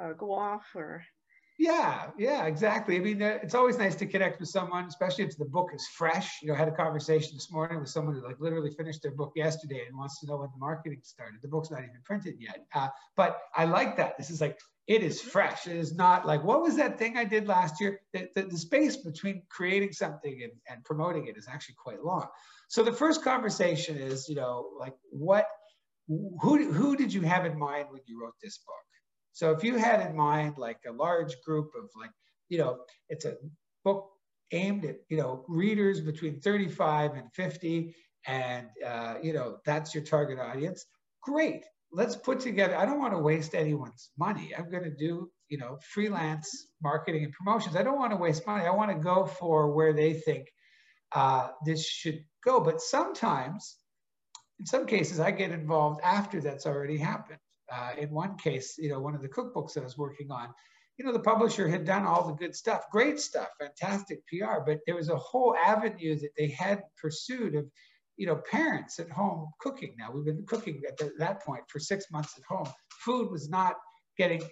uh, 0.00 0.12
go 0.12 0.32
off, 0.32 0.64
or 0.74 1.04
yeah, 1.58 2.10
yeah, 2.18 2.46
exactly. 2.46 2.96
I 2.96 3.00
mean, 3.00 3.22
it's 3.22 3.54
always 3.54 3.78
nice 3.78 3.94
to 3.96 4.06
connect 4.06 4.40
with 4.40 4.48
someone, 4.48 4.86
especially 4.86 5.24
if 5.24 5.36
the 5.36 5.44
book 5.44 5.70
is 5.74 5.86
fresh. 5.96 6.38
You 6.42 6.48
know, 6.48 6.54
I 6.54 6.58
had 6.58 6.68
a 6.68 6.72
conversation 6.72 7.32
this 7.34 7.52
morning 7.52 7.80
with 7.80 7.88
someone 7.88 8.14
who 8.14 8.24
like 8.24 8.40
literally 8.40 8.70
finished 8.70 9.02
their 9.02 9.12
book 9.12 9.32
yesterday 9.36 9.84
and 9.86 9.96
wants 9.96 10.20
to 10.20 10.26
know 10.26 10.38
when 10.38 10.48
the 10.52 10.58
marketing 10.58 11.00
started. 11.02 11.40
The 11.42 11.48
book's 11.48 11.70
not 11.70 11.80
even 11.80 12.00
printed 12.04 12.36
yet, 12.38 12.66
uh, 12.74 12.88
but 13.16 13.40
I 13.54 13.66
like 13.66 13.96
that. 13.98 14.16
This 14.16 14.30
is 14.30 14.40
like 14.40 14.58
it 14.88 15.02
is 15.02 15.20
fresh. 15.20 15.66
It 15.66 15.76
is 15.76 15.94
not 15.94 16.26
like 16.26 16.42
what 16.42 16.62
was 16.62 16.76
that 16.76 16.98
thing 16.98 17.16
I 17.16 17.24
did 17.24 17.46
last 17.46 17.80
year. 17.80 18.00
The, 18.12 18.28
the, 18.34 18.42
the 18.42 18.58
space 18.58 18.96
between 18.96 19.42
creating 19.48 19.92
something 19.92 20.40
and, 20.42 20.52
and 20.68 20.84
promoting 20.84 21.26
it 21.26 21.36
is 21.36 21.46
actually 21.48 21.76
quite 21.82 22.02
long. 22.02 22.26
So 22.68 22.82
the 22.82 22.92
first 22.92 23.22
conversation 23.22 23.96
is, 23.96 24.28
you 24.28 24.34
know, 24.34 24.70
like 24.78 24.94
what, 25.10 25.46
who, 26.08 26.72
who 26.72 26.96
did 26.96 27.12
you 27.12 27.20
have 27.22 27.46
in 27.46 27.58
mind 27.58 27.86
when 27.90 28.00
you 28.06 28.20
wrote 28.20 28.34
this 28.42 28.58
book? 28.58 28.74
So 29.32 29.52
if 29.52 29.64
you 29.64 29.76
had 29.76 30.06
in 30.06 30.16
mind 30.16 30.58
like 30.58 30.80
a 30.86 30.92
large 30.92 31.40
group 31.42 31.72
of 31.76 31.90
like, 31.98 32.10
you 32.48 32.58
know, 32.58 32.80
it's 33.08 33.24
a 33.24 33.36
book 33.84 34.08
aimed 34.52 34.84
at, 34.84 34.96
you 35.08 35.16
know, 35.16 35.44
readers 35.48 36.00
between 36.00 36.40
35 36.40 37.14
and 37.14 37.32
50, 37.32 37.94
and, 38.26 38.68
uh, 38.86 39.14
you 39.22 39.32
know, 39.32 39.58
that's 39.64 39.94
your 39.94 40.04
target 40.04 40.38
audience, 40.38 40.84
great. 41.22 41.64
Let's 41.90 42.16
put 42.16 42.40
together, 42.40 42.76
I 42.76 42.84
don't 42.84 42.98
want 42.98 43.14
to 43.14 43.18
waste 43.18 43.54
anyone's 43.54 44.10
money. 44.18 44.52
I'm 44.56 44.70
going 44.70 44.84
to 44.84 44.94
do, 44.94 45.30
you 45.48 45.58
know, 45.58 45.78
freelance 45.92 46.68
marketing 46.82 47.24
and 47.24 47.32
promotions. 47.32 47.76
I 47.76 47.82
don't 47.82 47.98
want 47.98 48.12
to 48.12 48.16
waste 48.16 48.46
money. 48.46 48.64
I 48.64 48.70
want 48.70 48.90
to 48.90 48.98
go 48.98 49.26
for 49.26 49.72
where 49.72 49.92
they 49.92 50.14
think 50.14 50.48
uh, 51.14 51.48
this 51.66 51.86
should 51.86 52.24
go. 52.44 52.60
But 52.60 52.80
sometimes, 52.80 53.76
in 54.58 54.66
some 54.66 54.86
cases, 54.86 55.20
I 55.20 55.32
get 55.32 55.50
involved 55.50 56.00
after 56.02 56.40
that's 56.40 56.66
already 56.66 56.96
happened. 56.96 57.38
Uh, 57.72 57.92
in 57.98 58.10
one 58.10 58.36
case, 58.36 58.76
you 58.78 58.90
know, 58.90 59.00
one 59.00 59.14
of 59.14 59.22
the 59.22 59.28
cookbooks 59.28 59.74
that 59.74 59.80
I 59.80 59.84
was 59.84 59.96
working 59.96 60.30
on, 60.30 60.48
you 60.98 61.04
know, 61.04 61.12
the 61.12 61.20
publisher 61.20 61.68
had 61.68 61.84
done 61.84 62.04
all 62.04 62.26
the 62.26 62.34
good 62.34 62.54
stuff, 62.54 62.90
great 62.90 63.18
stuff, 63.18 63.48
fantastic 63.58 64.22
PR, 64.26 64.60
but 64.64 64.80
there 64.86 64.96
was 64.96 65.08
a 65.08 65.16
whole 65.16 65.56
avenue 65.56 66.18
that 66.18 66.32
they 66.36 66.48
had 66.48 66.82
pursued 67.00 67.54
of, 67.54 67.66
you 68.16 68.26
know, 68.26 68.36
parents 68.50 68.98
at 68.98 69.10
home 69.10 69.48
cooking. 69.58 69.94
Now 69.98 70.10
we've 70.12 70.24
been 70.24 70.44
cooking 70.46 70.82
at 70.86 70.98
the, 70.98 71.12
that 71.18 71.42
point 71.42 71.62
for 71.68 71.78
six 71.78 72.10
months 72.10 72.34
at 72.36 72.44
home. 72.44 72.68
Food 73.04 73.30
was 73.30 73.48
not 73.48 73.76
getting 74.18 74.42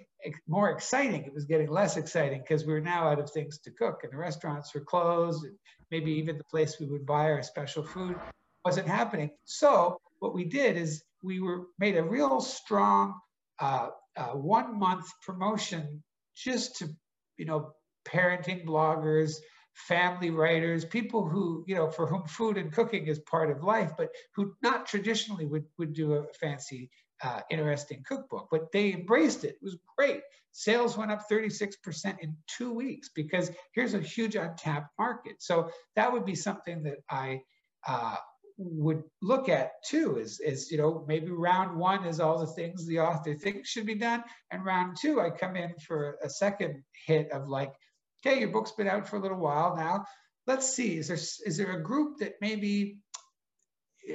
more 0.48 0.70
exciting. 0.70 1.24
It 1.24 1.34
was 1.34 1.44
getting 1.44 1.68
less 1.68 1.96
exciting 1.96 2.40
because 2.40 2.64
we 2.64 2.72
were 2.72 2.80
now 2.80 3.08
out 3.08 3.18
of 3.18 3.30
things 3.30 3.58
to 3.58 3.70
cook 3.70 4.00
and 4.02 4.12
the 4.12 4.16
restaurants 4.16 4.74
were 4.74 4.80
closed. 4.80 5.44
And 5.44 5.54
maybe 5.90 6.12
even 6.12 6.38
the 6.38 6.44
place 6.44 6.80
we 6.80 6.86
would 6.86 7.04
buy 7.04 7.30
our 7.30 7.42
special 7.42 7.84
food 7.84 8.16
wasn't 8.64 8.88
happening. 8.88 9.30
So 9.44 10.00
what 10.20 10.34
we 10.34 10.44
did 10.44 10.76
is 10.76 11.02
we 11.22 11.40
were 11.40 11.66
made 11.78 11.96
a 11.96 12.02
real 12.02 12.40
strong 12.40 13.14
uh, 13.60 13.88
uh, 14.16 14.28
one 14.28 14.78
month 14.78 15.06
promotion 15.24 16.02
just 16.34 16.76
to, 16.76 16.88
you 17.36 17.44
know, 17.44 17.72
parenting 18.06 18.64
bloggers, 18.64 19.34
family 19.74 20.30
writers, 20.30 20.84
people 20.84 21.28
who, 21.28 21.64
you 21.66 21.74
know, 21.74 21.90
for 21.90 22.06
whom 22.06 22.24
food 22.24 22.56
and 22.56 22.72
cooking 22.72 23.06
is 23.06 23.20
part 23.20 23.50
of 23.50 23.62
life, 23.62 23.92
but 23.96 24.08
who 24.34 24.54
not 24.62 24.86
traditionally 24.86 25.46
would, 25.46 25.64
would 25.78 25.92
do 25.92 26.14
a 26.14 26.24
fancy, 26.40 26.90
uh, 27.22 27.40
interesting 27.50 28.02
cookbook. 28.06 28.48
But 28.50 28.72
they 28.72 28.92
embraced 28.92 29.44
it. 29.44 29.50
It 29.50 29.62
was 29.62 29.76
great. 29.96 30.22
Sales 30.52 30.96
went 30.96 31.12
up 31.12 31.24
36% 31.30 31.76
in 32.20 32.36
two 32.46 32.72
weeks 32.72 33.10
because 33.14 33.50
here's 33.72 33.94
a 33.94 34.00
huge 34.00 34.34
untapped 34.34 34.90
market. 34.98 35.36
So 35.38 35.70
that 35.96 36.12
would 36.12 36.24
be 36.24 36.34
something 36.34 36.82
that 36.82 36.98
I 37.08 37.42
uh, 37.86 38.16
would 38.62 39.02
look 39.22 39.48
at 39.48 39.72
too 39.86 40.18
is, 40.18 40.38
is, 40.38 40.70
you 40.70 40.76
know, 40.76 41.04
maybe 41.08 41.30
round 41.30 41.78
one 41.78 42.04
is 42.04 42.20
all 42.20 42.38
the 42.38 42.46
things 42.46 42.86
the 42.86 43.00
author 43.00 43.34
thinks 43.34 43.70
should 43.70 43.86
be 43.86 43.94
done. 43.94 44.22
And 44.50 44.64
round 44.64 44.98
two, 45.00 45.20
I 45.20 45.30
come 45.30 45.56
in 45.56 45.74
for 45.78 46.18
a 46.22 46.28
second 46.28 46.82
hit 47.06 47.32
of 47.32 47.48
like, 47.48 47.72
okay, 48.20 48.38
your 48.38 48.50
book's 48.50 48.72
been 48.72 48.86
out 48.86 49.08
for 49.08 49.16
a 49.16 49.20
little 49.20 49.38
while 49.38 49.76
now. 49.76 50.04
Let's 50.46 50.68
see, 50.68 50.98
is 50.98 51.08
there, 51.08 51.16
is 51.16 51.56
there 51.56 51.72
a 51.72 51.82
group 51.82 52.18
that 52.18 52.34
maybe 52.40 52.98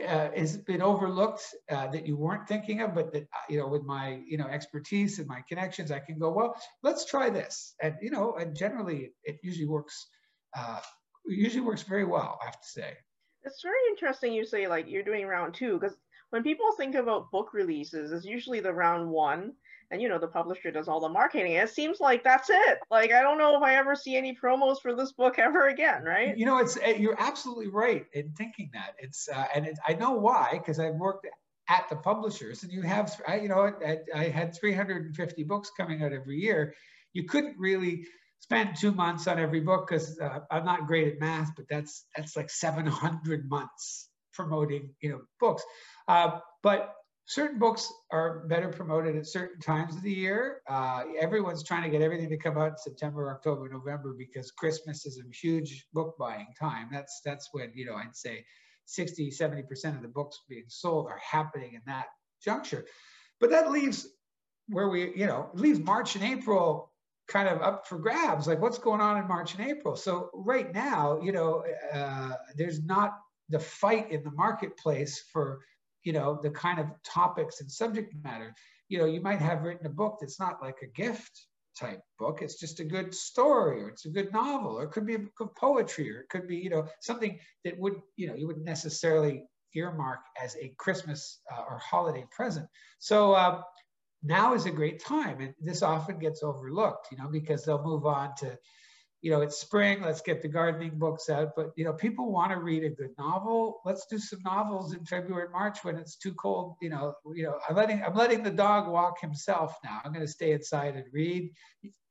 uh, 0.08 0.30
has 0.36 0.58
been 0.58 0.82
overlooked 0.82 1.42
uh, 1.72 1.88
that 1.88 2.06
you 2.06 2.16
weren't 2.16 2.48
thinking 2.48 2.82
of, 2.82 2.94
but 2.94 3.14
that, 3.14 3.28
you 3.50 3.58
know, 3.58 3.68
with 3.68 3.84
my, 3.84 4.22
you 4.28 4.38
know, 4.38 4.48
expertise 4.48 5.18
and 5.18 5.28
my 5.28 5.42
connections, 5.50 5.92
I 5.92 6.00
can 6.00 6.20
go, 6.20 6.32
well, 6.32 6.56
let's 6.84 7.06
try 7.06 7.30
this. 7.30 7.74
And, 7.82 7.96
you 8.02 8.12
know, 8.12 8.36
and 8.36 8.56
generally 8.56 9.14
it 9.24 9.40
usually 9.42 9.68
works, 9.68 10.08
uh, 10.56 10.82
usually 11.25 11.66
works 11.66 11.84
very 11.84 12.06
well, 12.06 12.38
I 12.42 12.46
have 12.46 12.60
to 12.60 12.68
say. 12.68 12.94
It's 13.46 13.62
very 13.62 13.78
interesting 13.90 14.34
you 14.34 14.46
say 14.46 14.68
like 14.68 14.90
you're 14.90 15.04
doing 15.04 15.28
round 15.28 15.54
two 15.54 15.80
because 15.80 15.96
when 16.32 16.44
people 16.44 16.68
think 16.75 16.96
about 16.96 17.32
book 17.32 17.54
releases, 17.54 18.12
it's 18.12 18.25
usually 18.25 18.60
the 18.60 18.74
round 18.74 19.10
one, 19.10 19.54
and 19.92 20.02
you 20.02 20.10
know 20.10 20.18
the 20.18 20.28
publisher 20.28 20.72
does 20.72 20.88
all 20.88 21.00
the 21.00 21.10
marketing. 21.10 21.54
It 21.54 21.70
seems 21.70 22.00
like 22.00 22.24
that's 22.24 22.50
it. 22.50 22.80
Like 22.90 23.12
I 23.12 23.22
don't 23.22 23.38
know 23.38 23.56
if 23.56 23.64
I 23.64 23.75
ever 23.75 23.96
see 23.96 24.18
any 24.18 24.36
promos 24.36 24.82
for 24.82 24.96
this 24.96 25.12
book 25.12 25.40
ever 25.40 25.68
again, 25.68 26.04
right? 26.04 26.38
You 26.38 26.46
know, 26.46 26.58
it's 26.58 26.78
eh, 26.82 26.96
you're 26.98 27.20
absolutely 27.20 27.68
right 27.68 28.06
in 28.14 28.32
thinking 28.32 28.70
that. 28.74 28.96
It's 28.98 29.30
uh, 29.30 29.46
and 29.54 29.68
it, 29.68 29.80
I 29.88 29.94
know 29.94 30.12
why 30.12 30.50
because 30.54 30.80
I've 30.80 30.96
worked 30.96 31.28
at 31.70 31.88
the 31.90 31.96
publishers, 31.96 32.64
and 32.64 32.72
you 32.72 32.82
have 32.82 33.20
I, 33.28 33.40
you 33.40 33.48
know 33.48 33.72
I, 33.86 34.00
I 34.14 34.24
had 34.25 34.56
350 34.56 35.44
books 35.44 35.72
coming 35.78 36.04
out 36.04 36.12
every 36.12 36.38
year. 36.38 36.74
You 37.14 37.25
couldn't 37.25 37.58
really 37.58 38.06
spend 38.46 38.75
two 38.80 38.92
months 38.92 39.25
on 39.25 39.40
every 39.40 39.60
book 39.60 39.88
because 39.88 40.20
uh, 40.20 40.40
I'm 40.52 40.66
not 40.66 40.86
great 40.86 41.08
at 41.08 41.20
math, 41.20 41.56
but 41.56 41.66
that's 41.68 42.06
that's 42.16 42.38
like 42.38 42.52
700 42.52 43.50
months 43.50 44.10
promoting 44.34 44.94
you 45.02 45.10
know 45.10 45.22
books. 45.40 45.64
Uh, 46.08 46.40
but 46.62 46.94
certain 47.25 47.58
books 47.58 47.92
are 48.12 48.46
better 48.48 48.70
promoted 48.70 49.16
at 49.16 49.25
certain 49.25 49.60
times 49.60 49.96
of 49.96 50.04
the 50.04 50.14
year. 50.14 50.62
Uh, 50.70 51.06
everyone's 51.20 51.64
trying 51.64 51.82
to 51.82 51.90
get 51.90 52.04
everything 52.04 52.30
to 52.30 52.38
come 52.38 52.56
out 52.56 52.70
in 52.70 52.78
September, 52.78 53.32
October, 53.32 53.68
November 53.68 54.14
because 54.16 54.52
Christmas 54.52 55.08
is 55.08 55.18
a 55.18 55.36
huge 55.36 55.88
book 55.92 56.16
buying 56.20 56.48
time. 56.60 56.90
That's 56.92 57.22
that's 57.25 57.50
when 57.52 57.72
you 57.74 57.88
know 57.88 57.96
I'd 57.96 58.16
say 58.16 58.46
60, 58.86 59.32
70 59.32 59.64
percent 59.64 59.96
of 59.96 60.04
the 60.04 60.08
books 60.08 60.40
being 60.48 60.66
sold 60.68 61.08
are 61.08 61.20
happening 61.20 61.74
in 61.74 61.82
that 61.88 62.06
juncture. 62.44 62.86
But 63.40 63.50
that 63.50 63.72
leaves 63.72 64.08
where 64.68 64.90
we 64.90 65.16
you 65.16 65.25
know 65.25 65.50
leaves 65.56 65.80
March 65.80 66.16
and 66.16 66.24
April 66.24 66.92
kind 67.27 67.48
of 67.48 67.62
up 67.62 67.88
for 67.88 67.98
grabs 67.98 68.48
like 68.48 68.62
what's 68.62 68.77
going 68.77 69.01
on 69.01 69.17
in 69.17 69.27
march 69.27 69.55
and 69.55 69.70
april? 69.70 69.96
So 69.96 70.29
right 70.34 70.74
now 70.74 71.20
you 71.22 71.32
know 71.32 71.63
uh, 71.94 72.34
there's 72.55 72.84
not 72.84 73.17
the 73.50 73.60
fight 73.60 74.12
in 74.12 74.24
the 74.24 74.32
marketplace 74.32 75.24
for 75.32 75.62
you 76.03 76.13
know 76.13 76.39
the 76.41 76.51
kind 76.51 76.79
of 76.79 76.88
topics 77.03 77.62
and 77.62 77.72
subject 77.72 78.13
matter. 78.24 78.53
You 78.89 79.00
know 79.00 79.05
you 79.05 79.22
might 79.22 79.39
have 79.39 79.63
written 79.63 79.86
a 79.86 79.89
book 79.89 80.17
that's 80.20 80.39
not 80.39 80.62
like 80.62 80.77
a 80.84 80.88
gift 80.88 81.48
type 81.77 82.01
book. 82.17 82.41
It's 82.41 82.60
just 82.60 82.79
a 82.79 82.86
good 82.86 83.13
story 83.13 83.84
or 83.84 83.89
it's 83.89 84.05
a 84.05 84.10
good 84.10 84.32
novel 84.32 84.79
or 84.79 84.84
it 84.84 84.91
could 84.91 85.05
be 85.05 85.15
a 85.15 85.20
book 85.20 85.39
of 85.41 85.55
poetry 85.55 86.10
or 86.12 86.22
it 86.22 86.29
could 86.29 86.48
be 86.48 86.58
you 86.58 86.70
know 86.70 86.88
something 87.01 87.38
that 87.63 87.77
would 87.79 87.96
you 88.15 88.27
know 88.27 88.36
you 88.36 88.48
wouldn't 88.48 88.65
necessarily 88.65 89.44
earmark 89.74 90.20
as 90.41 90.55
a 90.55 90.74
christmas 90.77 91.41
uh, 91.51 91.63
or 91.70 91.79
holiday 91.79 92.25
present. 92.32 92.67
So 93.00 93.34
uh, 93.34 93.62
now 94.25 94.53
is 94.53 94.65
a 94.65 94.72
great 94.72 95.00
time. 95.03 95.39
And 95.39 95.53
this 95.62 95.84
often 95.84 96.20
gets 96.20 96.44
overlooked 96.44 97.08
you 97.12 97.17
know 97.17 97.29
because 97.29 97.63
they'll 97.63 97.84
move 97.84 98.05
on 98.05 98.36
to 98.39 98.58
you 99.25 99.32
know, 99.32 99.41
it's 99.41 99.58
spring, 99.58 100.03
let's 100.03 100.22
get 100.22 100.44
the 100.44 100.48
gardening 100.48 101.00
books 101.00 101.32
out. 101.32 101.53
But, 101.55 101.72
you 101.75 101.84
know, 101.84 101.94
people 101.94 102.32
want 102.32 102.51
to 102.51 102.60
read 102.60 102.84
a 102.84 102.91
good 102.91 103.10
novel. 103.17 103.82
Let's 103.84 104.05
do 104.05 104.20
some 104.20 104.38
novels 104.46 104.94
in 104.94 105.03
February, 105.03 105.46
and 105.46 105.51
March 105.51 105.84
when 105.84 105.96
it's 105.96 106.15
too 106.15 106.36
cold. 106.36 106.75
You 106.79 106.91
know, 106.91 107.15
you 107.34 107.46
know, 107.46 107.58
I'm 107.67 107.75
letting, 107.75 108.03
I'm 108.03 108.13
letting 108.13 108.44
the 108.44 108.51
dog 108.51 108.88
walk 108.88 109.20
himself 109.20 109.75
now. 109.84 110.00
I'm 110.05 110.13
going 110.13 110.24
to 110.24 110.32
stay 110.32 110.51
inside 110.51 110.94
and 110.96 111.05
read. 111.12 111.50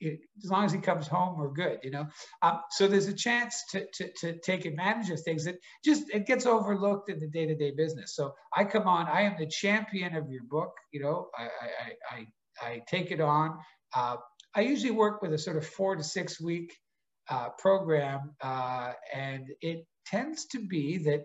As 0.03 0.51
long 0.51 0.65
as 0.65 0.73
he 0.73 0.81
comes 0.81 1.07
home, 1.07 1.39
we're 1.39 1.53
good, 1.53 1.79
you 1.85 1.93
know? 1.93 2.09
Um, 2.43 2.59
so 2.71 2.89
there's 2.89 3.07
a 3.07 3.15
chance 3.15 3.63
to, 3.71 3.87
to, 3.95 4.11
to 4.23 4.39
take 4.41 4.65
advantage 4.65 5.11
of 5.11 5.21
things 5.21 5.45
that 5.45 5.59
just, 5.85 6.11
it 6.13 6.27
gets 6.27 6.47
overlooked 6.47 7.11
in 7.11 7.21
the 7.21 7.29
day-to-day 7.29 7.75
business. 7.77 8.17
So 8.17 8.35
I 8.53 8.65
come 8.65 8.89
on, 8.89 9.07
I 9.07 9.21
am 9.23 9.37
the 9.39 9.47
champion 9.47 10.17
of 10.17 10.29
your 10.31 10.43
book. 10.43 10.73
You 10.93 11.03
know, 11.03 11.29
I, 11.39 11.45
I, 11.45 12.17
I, 12.17 12.27
I 12.61 12.83
take 12.89 13.13
it 13.13 13.21
on. 13.21 13.57
Uh, 13.95 14.17
I 14.53 14.63
usually 14.63 14.91
work 14.91 15.23
with 15.23 15.33
a 15.33 15.39
sort 15.39 15.57
of 15.57 15.65
four 15.65 15.95
to 15.95 16.03
six 16.03 16.41
week 16.41 16.77
uh, 17.29 17.51
program, 17.59 18.35
uh, 18.43 18.93
and 19.13 19.47
it 19.61 19.87
tends 20.07 20.47
to 20.47 20.67
be 20.67 20.99
that 20.99 21.23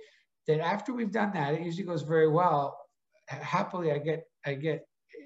that 0.48 0.60
after 0.60 0.94
we've 0.94 1.12
done 1.12 1.32
that, 1.34 1.54
it 1.54 1.62
usually 1.62 1.86
goes 1.86 2.02
very 2.02 2.30
well. 2.30 2.78
Happily, 3.28 3.92
I 3.92 4.00
get 4.00 4.24
I 4.46 4.54
get 4.54 4.86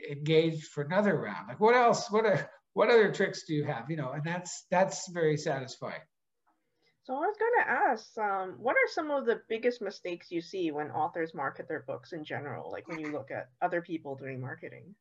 engaged 0.10 0.66
for 0.68 0.84
another 0.84 1.18
round. 1.20 1.48
Like, 1.48 1.60
what 1.60 1.76
else? 1.76 2.12
What 2.12 2.26
are 2.26 2.50
what 2.74 2.90
other 2.90 3.12
tricks 3.12 3.44
do 3.48 3.54
you 3.54 3.64
have? 3.66 3.90
You 3.90 3.98
know, 3.98 4.12
and 4.12 4.24
that's 4.24 4.66
that's 4.70 5.10
very 5.12 5.38
satisfying. 5.38 6.02
So 7.04 7.16
I 7.16 7.20
was 7.20 7.36
going 7.38 7.66
to 7.66 7.70
ask, 7.70 8.18
um, 8.18 8.56
what 8.60 8.78
are 8.78 8.88
some 8.88 9.12
of 9.12 9.26
the 9.26 9.42
biggest 9.50 9.82
mistakes 9.82 10.32
you 10.32 10.40
see 10.40 10.72
when 10.72 10.90
authors 10.90 11.34
market 11.34 11.68
their 11.68 11.84
books 11.86 12.14
in 12.14 12.24
general? 12.24 12.72
Like 12.72 12.88
when 12.88 12.98
you 12.98 13.12
look 13.12 13.30
at 13.30 13.50
other 13.62 13.82
people 13.82 14.16
doing 14.16 14.40
marketing. 14.40 14.96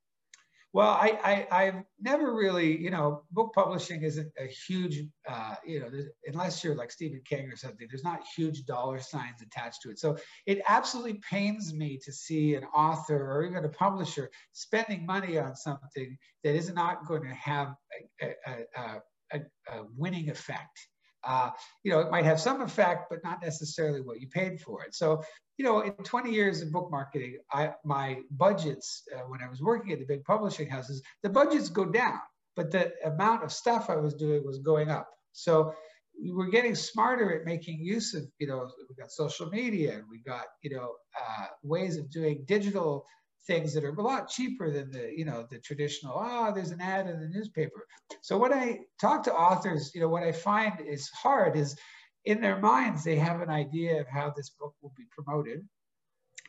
Well, 0.75 0.89
I, 0.89 1.47
I 1.53 1.63
have 1.65 1.85
never 2.01 2.35
really, 2.35 2.81
you 2.81 2.91
know, 2.91 3.25
book 3.31 3.53
publishing 3.55 4.03
isn't 4.03 4.33
a 4.39 4.47
huge, 4.47 5.05
uh, 5.29 5.57
you 5.67 5.81
know, 5.81 5.91
unless 6.27 6.65
you're 6.65 6.75
like 6.75 6.91
Stephen 6.91 7.21
King 7.27 7.51
or 7.53 7.57
something. 7.57 7.87
There's 7.91 8.05
not 8.05 8.23
huge 8.35 8.65
dollar 8.65 8.99
signs 9.01 9.43
attached 9.43 9.83
to 9.83 9.91
it. 9.91 9.99
So 9.99 10.17
it 10.47 10.63
absolutely 10.67 11.21
pains 11.31 11.75
me 11.75 11.99
to 12.05 12.13
see 12.13 12.55
an 12.55 12.65
author 12.65 13.33
or 13.33 13.45
even 13.45 13.67
a 13.67 13.69
publisher 13.69 14.31
spending 14.53 15.05
money 15.05 15.37
on 15.39 15.57
something 15.57 16.17
that 16.43 16.55
is 16.55 16.73
not 16.73 17.07
going 17.07 17.25
to 17.25 17.35
have 17.35 17.75
a, 18.23 18.35
a, 18.47 19.01
a, 19.35 19.41
a 19.69 19.85
winning 19.95 20.31
effect. 20.31 20.89
Uh, 21.25 21.51
you 21.85 21.93
know, 21.93 22.01
it 22.01 22.11
might 22.11 22.25
have 22.25 22.41
some 22.41 22.63
effect, 22.63 23.09
but 23.11 23.23
not 23.23 23.43
necessarily 23.43 24.01
what 24.01 24.21
you 24.21 24.29
paid 24.29 24.61
for 24.61 24.83
it. 24.85 24.95
So 24.95 25.23
you 25.63 25.69
know, 25.69 25.81
in 25.83 25.93
20 25.93 26.33
years 26.33 26.61
of 26.61 26.73
book 26.73 26.91
marketing, 26.91 27.39
I, 27.53 27.71
my 27.85 28.19
budgets, 28.33 29.05
uh, 29.15 29.21
when 29.29 29.41
I 29.41 29.49
was 29.49 29.63
working 29.63 29.93
at 29.93 30.01
the 30.01 30.05
big 30.05 30.25
publishing 30.25 30.69
houses, 30.69 31.01
the 31.23 31.29
budgets 31.29 31.69
go 31.69 31.85
down, 31.85 32.19
but 32.57 32.73
the 32.73 32.93
amount 33.05 33.45
of 33.45 33.53
stuff 33.53 33.89
I 33.89 33.95
was 33.95 34.15
doing 34.15 34.45
was 34.45 34.59
going 34.59 34.91
up. 34.91 35.09
So 35.31 35.73
we 36.21 36.33
were 36.33 36.49
getting 36.49 36.75
smarter 36.75 37.33
at 37.39 37.47
making 37.47 37.79
use 37.79 38.13
of, 38.13 38.25
you 38.41 38.49
know, 38.49 38.69
we 38.89 38.97
got 38.97 39.13
social 39.13 39.49
media 39.51 40.03
we 40.11 40.19
got, 40.27 40.47
you 40.63 40.71
know, 40.77 40.95
uh, 41.17 41.47
ways 41.63 41.97
of 41.97 42.11
doing 42.11 42.43
digital 42.49 43.07
things 43.47 43.73
that 43.75 43.85
are 43.85 43.95
a 43.95 44.03
lot 44.03 44.29
cheaper 44.29 44.69
than 44.69 44.91
the, 44.91 45.13
you 45.17 45.25
know, 45.25 45.47
the 45.49 45.61
traditional, 45.61 46.17
ah, 46.17 46.49
oh, 46.49 46.53
there's 46.53 46.73
an 46.73 46.81
ad 46.81 47.07
in 47.07 47.21
the 47.21 47.29
newspaper. 47.29 47.87
So 48.21 48.37
when 48.37 48.53
I 48.53 48.81
talk 49.01 49.23
to 49.25 49.33
authors, 49.33 49.93
you 49.95 50.01
know, 50.01 50.09
what 50.09 50.25
I 50.25 50.33
find 50.33 50.81
is 50.81 51.09
hard 51.11 51.57
is 51.57 51.77
in 52.25 52.41
their 52.41 52.59
minds, 52.59 53.05
they 53.05 53.17
have 53.17 53.41
an 53.41 53.51
idea 53.51 54.01
of 54.01 54.07
how 54.09 54.33
this 54.37 54.51
book 54.51 54.75
will 54.83 54.93
be 54.97 55.07
promoted. 55.11 55.67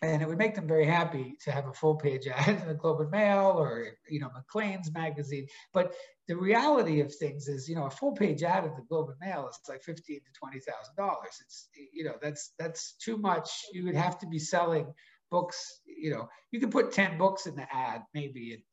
And 0.02 0.22
it 0.22 0.28
would 0.28 0.38
make 0.38 0.54
them 0.54 0.68
very 0.68 0.86
happy 0.86 1.38
to 1.46 1.52
have 1.52 1.68
a 1.68 1.74
full 1.74 1.96
page 1.96 2.28
ad 2.34 2.62
in 2.62 2.68
the 2.68 2.74
Globe 2.74 3.00
and 3.02 3.10
Mail 3.10 3.56
or, 3.58 3.88
you 4.10 4.20
know, 4.20 4.30
Maclean's 4.36 4.92
magazine. 4.94 5.48
But 5.74 5.96
the 6.28 6.36
reality 6.36 7.00
of 7.02 7.14
things 7.14 7.48
is, 7.48 7.68
you 7.68 7.76
know, 7.76 7.86
a 7.86 7.90
full 7.90 8.14
page 8.14 8.44
ad 8.44 8.66
in 8.66 8.72
the 8.76 8.86
Globe 8.88 9.10
and 9.10 9.18
Mail 9.20 9.48
is 9.50 9.58
like 9.68 9.84
fifteen 9.84 10.20
to 10.20 10.32
twenty 10.38 10.60
thousand 10.60 10.96
dollars. 10.98 11.42
It's, 11.42 11.68
you 11.92 12.04
know, 12.04 12.16
that's 12.22 12.54
that's 12.60 12.94
too 12.94 13.18
much. 13.18 13.50
You 13.74 13.86
would 13.86 13.96
have 13.96 14.20
to 14.20 14.28
be 14.28 14.40
selling 14.40 14.94
books. 15.32 15.82
You 15.86 16.12
know, 16.12 16.30
you 16.52 16.60
could 16.60 16.72
put 16.72 16.92
ten 16.92 17.18
books 17.18 17.46
in 17.46 17.56
the 17.56 17.68
ad, 17.74 18.04
maybe, 18.14 18.64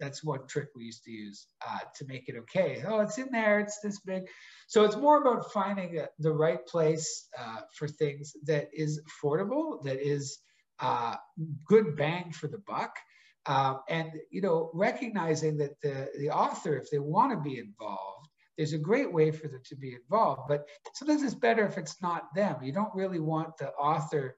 that's 0.00 0.24
one 0.24 0.46
trick 0.46 0.68
we 0.74 0.84
used 0.84 1.04
to 1.04 1.10
use 1.10 1.46
uh, 1.66 1.78
to 1.96 2.06
make 2.06 2.28
it 2.28 2.36
okay. 2.36 2.82
Oh, 2.86 3.00
it's 3.00 3.18
in 3.18 3.30
there, 3.30 3.60
it's 3.60 3.80
this 3.82 4.00
big. 4.00 4.24
So 4.66 4.84
it's 4.84 4.96
more 4.96 5.20
about 5.20 5.52
finding 5.52 5.98
a, 5.98 6.08
the 6.18 6.32
right 6.32 6.64
place 6.66 7.28
uh, 7.38 7.60
for 7.74 7.88
things 7.88 8.34
that 8.44 8.68
is 8.72 9.00
affordable, 9.08 9.82
that 9.84 10.00
is 10.00 10.38
uh, 10.80 11.16
good 11.64 11.96
bang 11.96 12.32
for 12.32 12.48
the 12.48 12.58
buck. 12.66 12.94
Um, 13.46 13.80
and 13.88 14.10
you 14.30 14.42
know, 14.42 14.70
recognizing 14.74 15.58
that 15.58 15.80
the, 15.80 16.08
the 16.18 16.30
author, 16.30 16.76
if 16.76 16.90
they 16.90 16.98
want 16.98 17.32
to 17.32 17.38
be 17.38 17.58
involved, 17.58 18.28
there's 18.56 18.72
a 18.72 18.78
great 18.78 19.12
way 19.12 19.30
for 19.30 19.48
them 19.48 19.62
to 19.66 19.76
be 19.76 19.94
involved. 19.94 20.42
But 20.48 20.66
sometimes 20.94 21.22
it's 21.22 21.34
better 21.34 21.66
if 21.66 21.78
it's 21.78 22.02
not 22.02 22.34
them. 22.34 22.56
You 22.62 22.72
don't 22.72 22.94
really 22.94 23.20
want 23.20 23.56
the 23.58 23.70
author. 23.70 24.36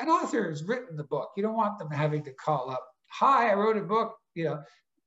An 0.00 0.08
author 0.08 0.48
has 0.50 0.64
written 0.64 0.96
the 0.96 1.04
book. 1.04 1.30
You 1.36 1.42
don't 1.42 1.56
want 1.56 1.78
them 1.78 1.90
having 1.90 2.24
to 2.24 2.32
call 2.32 2.70
up 2.70 2.84
hi, 3.10 3.50
I 3.50 3.54
wrote 3.54 3.76
a 3.76 3.82
book 3.82 4.14
you 4.40 4.46
know, 4.46 4.62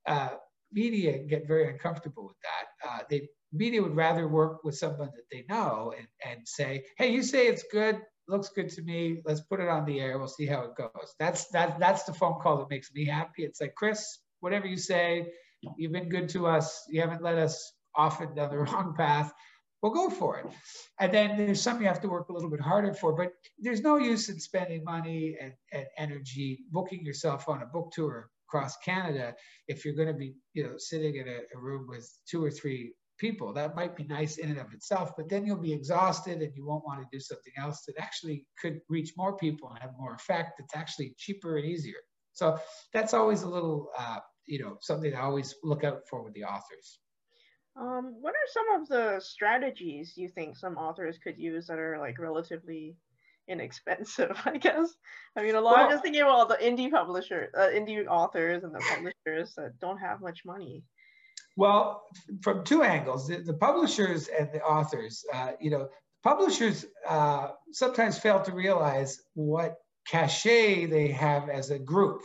uh, 0.06 0.30
media 0.72 1.18
get 1.18 1.46
very 1.46 1.68
uncomfortable 1.68 2.26
with 2.26 2.36
that. 2.42 2.88
Uh, 2.88 2.98
they 3.08 3.28
media 3.52 3.80
would 3.80 3.94
rather 3.96 4.26
work 4.28 4.64
with 4.64 4.76
someone 4.76 5.10
that 5.14 5.28
they 5.30 5.44
know 5.48 5.94
and, 5.96 6.08
and 6.26 6.46
say, 6.46 6.84
hey, 6.98 7.12
you 7.12 7.22
say 7.22 7.46
it's 7.46 7.64
good, 7.70 8.00
looks 8.28 8.48
good 8.48 8.68
to 8.68 8.82
me. 8.82 9.22
Let's 9.24 9.40
put 9.40 9.60
it 9.60 9.68
on 9.68 9.84
the 9.84 10.00
air. 10.00 10.18
We'll 10.18 10.28
see 10.28 10.46
how 10.46 10.62
it 10.62 10.76
goes. 10.76 11.14
That's 11.18 11.46
that 11.48 11.78
that's 11.78 12.04
the 12.04 12.12
phone 12.12 12.40
call 12.40 12.58
that 12.58 12.70
makes 12.70 12.92
me 12.92 13.04
happy. 13.04 13.44
It's 13.44 13.60
like, 13.60 13.74
Chris, 13.74 14.18
whatever 14.40 14.66
you 14.66 14.76
say, 14.76 15.28
you've 15.78 15.92
been 15.92 16.08
good 16.08 16.28
to 16.30 16.46
us. 16.46 16.84
You 16.88 17.00
haven't 17.00 17.22
let 17.22 17.38
us 17.38 17.72
off 17.94 18.18
down 18.18 18.50
the 18.50 18.58
wrong 18.66 18.94
path. 18.96 19.32
We'll 19.82 19.92
go 19.92 20.08
for 20.08 20.38
it. 20.38 20.46
And 20.98 21.12
then 21.12 21.36
there's 21.36 21.60
some 21.60 21.80
you 21.80 21.86
have 21.86 22.00
to 22.00 22.08
work 22.08 22.30
a 22.30 22.32
little 22.32 22.48
bit 22.48 22.60
harder 22.60 22.94
for, 22.94 23.12
but 23.12 23.32
there's 23.58 23.82
no 23.82 23.98
use 23.98 24.30
in 24.30 24.40
spending 24.40 24.82
money 24.82 25.36
and, 25.38 25.52
and 25.72 25.84
energy 25.98 26.60
booking 26.70 27.04
yourself 27.04 27.50
on 27.50 27.60
a 27.60 27.66
book 27.66 27.92
tour 27.92 28.30
across 28.54 28.76
Canada, 28.78 29.34
if 29.68 29.84
you're 29.84 29.94
going 29.94 30.08
to 30.08 30.14
be, 30.14 30.34
you 30.52 30.62
know, 30.62 30.74
sitting 30.76 31.16
in 31.16 31.26
a, 31.26 31.38
a 31.54 31.58
room 31.58 31.86
with 31.88 32.08
two 32.28 32.44
or 32.44 32.50
three 32.50 32.92
people, 33.18 33.52
that 33.52 33.74
might 33.74 33.96
be 33.96 34.04
nice 34.04 34.38
in 34.38 34.50
and 34.50 34.60
of 34.60 34.72
itself, 34.72 35.12
but 35.16 35.28
then 35.28 35.44
you'll 35.44 35.56
be 35.56 35.72
exhausted 35.72 36.40
and 36.40 36.52
you 36.54 36.64
won't 36.64 36.84
want 36.84 37.00
to 37.00 37.06
do 37.12 37.20
something 37.20 37.52
else 37.58 37.82
that 37.86 37.94
actually 37.98 38.46
could 38.60 38.80
reach 38.88 39.12
more 39.16 39.36
people 39.36 39.68
and 39.70 39.78
have 39.78 39.90
more 39.98 40.14
effect. 40.14 40.60
It's 40.60 40.76
actually 40.76 41.14
cheaper 41.18 41.56
and 41.56 41.66
easier. 41.66 41.98
So 42.32 42.58
that's 42.92 43.14
always 43.14 43.42
a 43.42 43.48
little, 43.48 43.88
uh, 43.98 44.18
you 44.46 44.60
know, 44.60 44.76
something 44.80 45.14
I 45.14 45.22
always 45.22 45.54
look 45.62 45.84
out 45.84 46.02
for 46.08 46.22
with 46.22 46.34
the 46.34 46.44
authors. 46.44 47.00
Um, 47.76 48.14
what 48.20 48.34
are 48.34 48.52
some 48.52 48.80
of 48.80 48.88
the 48.88 49.20
strategies 49.20 50.12
you 50.16 50.28
think 50.28 50.56
some 50.56 50.76
authors 50.76 51.18
could 51.18 51.38
use 51.38 51.66
that 51.66 51.78
are 51.78 51.98
like 51.98 52.20
relatively 52.20 52.96
inexpensive, 53.48 54.40
I 54.44 54.58
guess. 54.58 54.94
I 55.36 55.42
mean, 55.42 55.54
a 55.54 55.60
lot. 55.60 55.74
Well, 55.74 55.84
I'm 55.84 55.90
just 55.90 56.02
thinking 56.02 56.22
about 56.22 56.32
all 56.32 56.46
the 56.46 56.56
indie 56.56 56.90
publisher, 56.90 57.50
uh, 57.56 57.68
indie 57.68 58.06
authors, 58.06 58.64
and 58.64 58.74
the 58.74 58.80
publishers 58.80 59.54
that 59.56 59.78
don't 59.80 59.98
have 59.98 60.20
much 60.20 60.40
money. 60.44 60.82
Well, 61.56 62.02
from 62.42 62.64
two 62.64 62.82
angles, 62.82 63.28
the, 63.28 63.36
the 63.38 63.54
publishers 63.54 64.28
and 64.28 64.50
the 64.52 64.62
authors. 64.62 65.24
Uh, 65.32 65.52
you 65.60 65.70
know, 65.70 65.88
publishers 66.22 66.84
uh, 67.08 67.48
sometimes 67.72 68.18
fail 68.18 68.42
to 68.42 68.52
realize 68.52 69.20
what 69.34 69.76
cachet 70.08 70.86
they 70.86 71.08
have 71.08 71.48
as 71.48 71.70
a 71.70 71.78
group. 71.78 72.20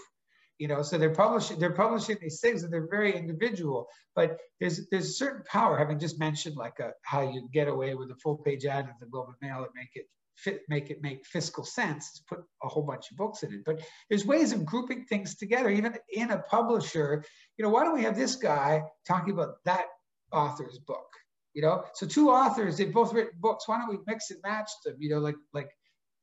You 0.58 0.68
know, 0.68 0.82
so 0.82 0.98
they're 0.98 1.16
publishing 1.16 1.58
they're 1.58 1.72
publishing 1.72 2.18
these 2.22 2.42
things 2.42 2.64
and 2.64 2.74
they're 2.74 2.90
very 2.90 3.16
individual. 3.16 3.88
But 4.16 4.38
there's 4.60 4.90
there's 4.90 5.08
a 5.08 5.14
certain 5.14 5.44
power, 5.46 5.78
having 5.78 6.00
just 6.00 6.20
mentioned 6.20 6.58
like 6.58 6.80
a, 6.80 6.88
uh, 6.88 6.92
how 7.04 7.22
you 7.22 7.48
get 7.54 7.70
away 7.70 7.96
with 7.96 8.12
a 8.12 8.16
full 8.16 8.38
page 8.38 8.66
ad 8.66 8.86
in 8.86 8.92
the 9.00 9.06
Globe 9.06 9.28
and 9.30 9.50
Mail 9.50 9.60
and 9.60 9.72
make 9.74 9.92
it 9.94 10.08
fit, 10.44 10.62
make 10.70 10.90
it 10.90 11.02
make 11.02 11.26
fiscal 11.26 11.64
sense 11.64 12.14
to 12.14 12.22
put 12.28 12.44
a 12.64 12.68
whole 12.68 12.84
bunch 12.84 13.12
of 13.12 13.18
books 13.18 13.44
in 13.44 13.54
it. 13.54 13.62
But 13.66 13.82
there's 14.10 14.26
ways 14.26 14.52
of 14.52 14.66
grouping 14.66 15.06
things 15.06 15.36
together, 15.36 15.70
even 15.70 15.96
in 16.10 16.32
a 16.32 16.40
publisher. 16.40 17.24
You 17.58 17.66
know, 17.66 17.72
why 17.72 17.84
don't 17.84 17.96
we 17.96 18.04
have 18.04 18.18
this 18.18 18.36
guy 18.36 18.84
talking 19.08 19.34
about 19.34 19.56
that 19.66 19.86
author's 20.32 20.80
book? 20.80 21.08
You 21.54 21.64
know, 21.64 21.84
so 21.94 22.06
two 22.06 22.30
authors, 22.30 22.78
they've 22.78 22.94
both 22.94 23.14
written 23.14 23.34
books. 23.40 23.68
Why 23.68 23.80
don't 23.80 23.90
we 23.90 23.98
mix 24.06 24.32
and 24.32 24.40
match 24.44 24.70
them? 24.86 24.96
You 25.00 25.10
know, 25.10 25.20
like 25.20 25.36
like 25.54 25.70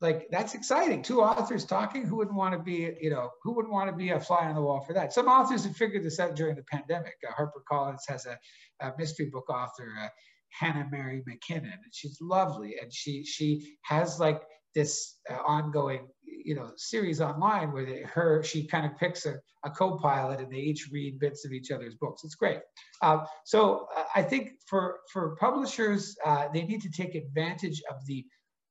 like 0.01 0.29
that's 0.31 0.55
exciting. 0.55 1.03
Two 1.03 1.23
authors 1.23 1.65
talking. 1.65 2.05
Who 2.05 2.17
wouldn't 2.17 2.37
want 2.37 2.55
to 2.55 2.61
be, 2.61 2.97
you 3.01 3.11
know, 3.11 3.31
who 3.43 3.53
wouldn't 3.55 3.73
want 3.73 3.91
to 3.91 3.97
be 3.97 4.11
a 4.11 4.21
fly 4.21 4.47
on 4.47 4.55
the 4.55 4.61
wall 4.61 4.81
for 4.81 4.93
that? 4.93 5.13
Some 5.13 5.27
authors 5.27 5.65
have 5.65 5.77
figured 5.77 6.05
this 6.05 6.21
out 6.21 6.37
during 6.37 6.55
the 6.55 6.65
pandemic. 6.65 7.15
Uh, 7.27 7.33
Harper 7.33 7.63
Collins 7.69 8.05
has 8.09 8.27
a, 8.27 8.39
a 8.81 8.93
mystery 8.99 9.27
book 9.27 9.49
author. 9.49 9.93
Uh, 10.01 10.09
Hannah 10.51 10.89
Mary 10.91 11.23
McKinnon, 11.29 11.77
she's 11.93 12.19
lovely, 12.21 12.77
and 12.81 12.93
she 12.93 13.25
she 13.25 13.77
has 13.83 14.19
like 14.21 14.43
this 14.75 15.17
uh, 15.31 15.39
ongoing 15.47 16.07
you 16.23 16.55
know 16.55 16.71
series 16.77 17.21
online 17.21 17.73
where 17.73 17.87
they, 17.87 18.03
her 18.03 18.43
she 18.43 18.67
kind 18.67 18.87
of 18.87 18.97
picks 18.99 19.27
a, 19.27 19.37
a, 19.65 19.71
co-pilot 19.71 20.39
and 20.39 20.53
they 20.53 20.59
each 20.59 20.89
read 20.93 21.19
bits 21.19 21.45
of 21.45 21.53
each 21.53 21.71
other's 21.71 21.95
books. 21.95 22.23
It's 22.25 22.35
great. 22.35 22.61
Uh, 23.03 23.25
so 23.45 23.89
uh, 23.97 24.05
i 24.15 24.23
think 24.23 24.51
for 24.67 24.99
for 25.13 25.37
publishers 25.37 26.17
uh, 26.25 26.49
they 26.53 26.63
need 26.63 26.83
to 26.83 26.91
take 26.91 27.15
advantage 27.15 27.83
of 27.91 27.97
the 28.07 28.25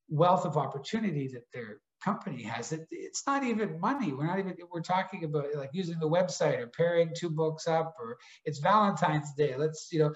wealth 0.09 0.45
of 0.45 0.57
opportunity 0.57 1.27
that 1.27 1.43
their 1.53 1.79
company 2.03 2.43
has. 2.43 2.71
It 2.71 2.87
it's 2.91 3.23
not 3.25 3.43
even 3.43 3.79
money. 3.79 4.13
We're 4.13 4.27
not 4.27 4.39
even 4.39 4.55
we're 4.71 4.81
talking 4.81 5.23
about 5.23 5.47
like 5.55 5.71
using 5.73 5.99
the 5.99 6.09
website 6.09 6.59
or 6.59 6.67
pairing 6.67 7.11
two 7.15 7.29
books 7.29 7.67
up 7.67 7.95
or 7.99 8.17
it's 8.45 8.59
valentine's 8.59 9.33
day. 9.33 9.55
Let's 9.57 9.89
you 9.91 9.99
know 9.99 10.13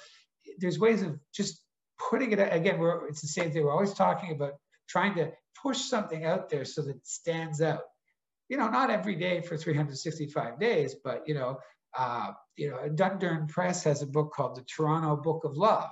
there's 0.58 0.80
ways 0.80 1.02
of 1.02 1.20
just 1.34 1.62
putting 2.10 2.32
it 2.32 2.40
again, 2.40 2.80
we're, 2.80 3.08
it's 3.08 3.22
the 3.22 3.28
same 3.28 3.52
thing. 3.52 3.64
We're 3.64 3.74
always 3.74 3.94
talking 3.94 4.32
about 4.32 4.54
trying 4.88 5.16
to 5.16 5.32
push 5.62 5.80
something 5.82 6.26
out 6.26 6.50
there 6.50 6.66
so 6.66 6.82
that 6.82 6.96
it 6.96 7.08
stands 7.08 7.62
out. 7.62 7.82
You 8.48 8.58
know, 8.58 8.70
not 8.70 8.90
every 8.90 9.16
day 9.16 9.42
for 9.42 9.58
365 9.58 10.60
days, 10.60 10.96
but 11.04 11.28
you 11.28 11.36
know, 11.36 11.60
uh, 11.98 12.32
you 12.56 12.70
know, 12.70 12.78
Dundurn 12.90 13.48
Press 13.48 13.84
has 13.84 14.02
a 14.02 14.08
book 14.08 14.32
called 14.34 14.56
The 14.56 14.64
Toronto 14.64 15.16
Book 15.16 15.44
of 15.44 15.56
Love. 15.56 15.92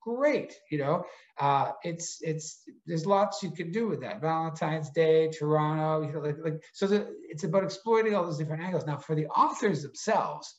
Great, 0.00 0.54
you 0.70 0.78
know, 0.78 1.04
uh, 1.40 1.72
it's 1.82 2.18
it's 2.20 2.62
there's 2.86 3.06
lots 3.06 3.42
you 3.42 3.50
can 3.50 3.72
do 3.72 3.88
with 3.88 4.02
that. 4.02 4.20
Valentine's 4.20 4.90
Day, 4.90 5.28
Toronto, 5.30 6.06
you 6.06 6.12
know, 6.12 6.20
like, 6.20 6.36
like 6.44 6.62
so. 6.72 6.86
The, 6.86 7.12
it's 7.28 7.42
about 7.42 7.64
exploiting 7.64 8.14
all 8.14 8.24
those 8.24 8.38
different 8.38 8.62
angles. 8.62 8.86
Now, 8.86 8.98
for 8.98 9.16
the 9.16 9.26
authors 9.26 9.82
themselves, 9.82 10.54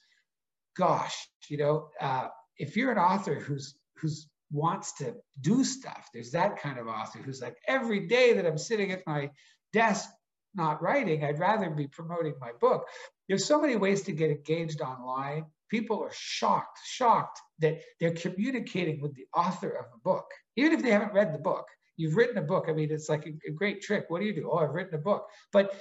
gosh, 0.75 1.29
you 1.47 1.57
know, 1.57 1.87
uh, 2.01 2.27
if 2.57 2.75
you're 2.75 2.91
an 2.91 2.97
author 2.97 3.35
who's 3.35 3.75
who's 3.95 4.27
wants 4.51 4.93
to 4.93 5.15
do 5.41 5.63
stuff. 5.63 6.09
There's 6.13 6.31
that 6.31 6.59
kind 6.59 6.79
of 6.79 6.87
author 6.87 7.19
who's 7.19 7.41
like, 7.41 7.57
every 7.67 8.07
day 8.07 8.33
that 8.33 8.45
I'm 8.45 8.57
sitting 8.57 8.91
at 8.91 9.05
my 9.05 9.29
desk 9.73 10.09
not 10.55 10.81
writing, 10.81 11.23
I'd 11.23 11.39
rather 11.39 11.69
be 11.69 11.87
promoting 11.87 12.35
my 12.39 12.51
book. 12.59 12.87
There's 13.27 13.45
so 13.45 13.61
many 13.61 13.75
ways 13.75 14.03
to 14.03 14.11
get 14.11 14.31
engaged 14.31 14.81
online. 14.81 15.45
People 15.69 16.01
are 16.01 16.11
shocked, 16.13 16.79
shocked 16.85 17.39
that 17.59 17.81
they're 17.99 18.13
communicating 18.13 19.01
with 19.01 19.13
the 19.15 19.27
author 19.35 19.69
of 19.69 19.85
a 19.93 19.99
book, 20.03 20.25
even 20.55 20.73
if 20.73 20.81
they 20.81 20.91
haven't 20.91 21.13
read 21.13 21.33
the 21.33 21.39
book. 21.39 21.67
You've 21.97 22.15
written 22.15 22.37
a 22.37 22.43
book. 22.43 22.65
I 22.69 22.73
mean, 22.73 22.91
it's 22.91 23.09
like 23.09 23.25
a, 23.25 23.33
a 23.49 23.51
great 23.51 23.81
trick. 23.81 24.05
What 24.07 24.21
do 24.21 24.27
you 24.27 24.33
do? 24.33 24.49
Oh, 24.51 24.59
I've 24.59 24.73
written 24.73 24.95
a 24.95 24.99
book. 24.99 25.27
But 25.51 25.75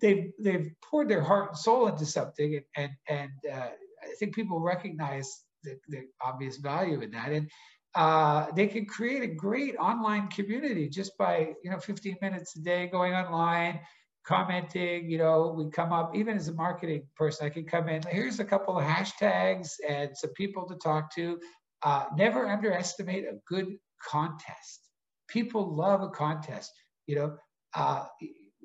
they've 0.00 0.32
they've 0.40 0.72
poured 0.82 1.10
their 1.10 1.20
heart 1.20 1.50
and 1.50 1.58
soul 1.58 1.88
into 1.88 2.06
something, 2.06 2.56
and 2.76 2.90
and, 3.06 3.30
and 3.46 3.54
uh, 3.54 3.68
I 4.02 4.14
think 4.18 4.34
people 4.34 4.60
recognize 4.60 5.44
the, 5.64 5.76
the 5.88 6.02
obvious 6.20 6.56
value 6.58 7.00
in 7.00 7.10
that. 7.12 7.32
And 7.32 7.50
uh, 7.94 8.46
they 8.54 8.66
can 8.66 8.86
create 8.86 9.22
a 9.22 9.34
great 9.34 9.76
online 9.76 10.28
community 10.28 10.88
just 10.88 11.16
by 11.18 11.52
you 11.62 11.70
know 11.70 11.78
15 11.78 12.16
minutes 12.22 12.56
a 12.56 12.60
day 12.60 12.86
going 12.86 13.12
online 13.12 13.80
commenting 14.24 15.10
you 15.10 15.18
know 15.18 15.52
we 15.56 15.68
come 15.70 15.92
up 15.92 16.14
even 16.14 16.36
as 16.36 16.48
a 16.48 16.54
marketing 16.54 17.02
person 17.16 17.44
i 17.44 17.50
can 17.50 17.64
come 17.64 17.88
in 17.88 18.00
here's 18.08 18.38
a 18.38 18.44
couple 18.44 18.78
of 18.78 18.84
hashtags 18.84 19.72
and 19.86 20.16
some 20.16 20.30
people 20.34 20.66
to 20.66 20.76
talk 20.76 21.12
to 21.14 21.38
uh, 21.82 22.04
never 22.16 22.48
underestimate 22.48 23.24
a 23.24 23.34
good 23.46 23.66
contest 24.08 24.88
people 25.28 25.74
love 25.74 26.02
a 26.02 26.08
contest 26.08 26.70
you 27.06 27.16
know 27.16 27.36
uh, 27.74 28.04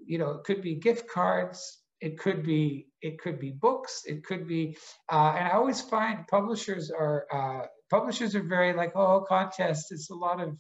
you 0.05 0.17
know 0.17 0.31
it 0.31 0.43
could 0.43 0.61
be 0.61 0.75
gift 0.75 1.09
cards 1.09 1.79
it 2.01 2.19
could 2.19 2.43
be 2.43 2.87
it 3.01 3.19
could 3.19 3.39
be 3.39 3.51
books 3.51 4.03
it 4.05 4.23
could 4.23 4.47
be 4.47 4.77
uh, 5.11 5.33
and 5.37 5.47
i 5.47 5.51
always 5.51 5.81
find 5.81 6.27
publishers 6.27 6.91
are 6.91 7.25
uh, 7.33 7.65
publishers 7.89 8.35
are 8.35 8.43
very 8.43 8.73
like, 8.73 8.93
oh, 8.95 9.25
contest. 9.27 9.91
It's 9.91 10.09
a 10.09 10.15
lot 10.15 10.41
of, 10.41 10.55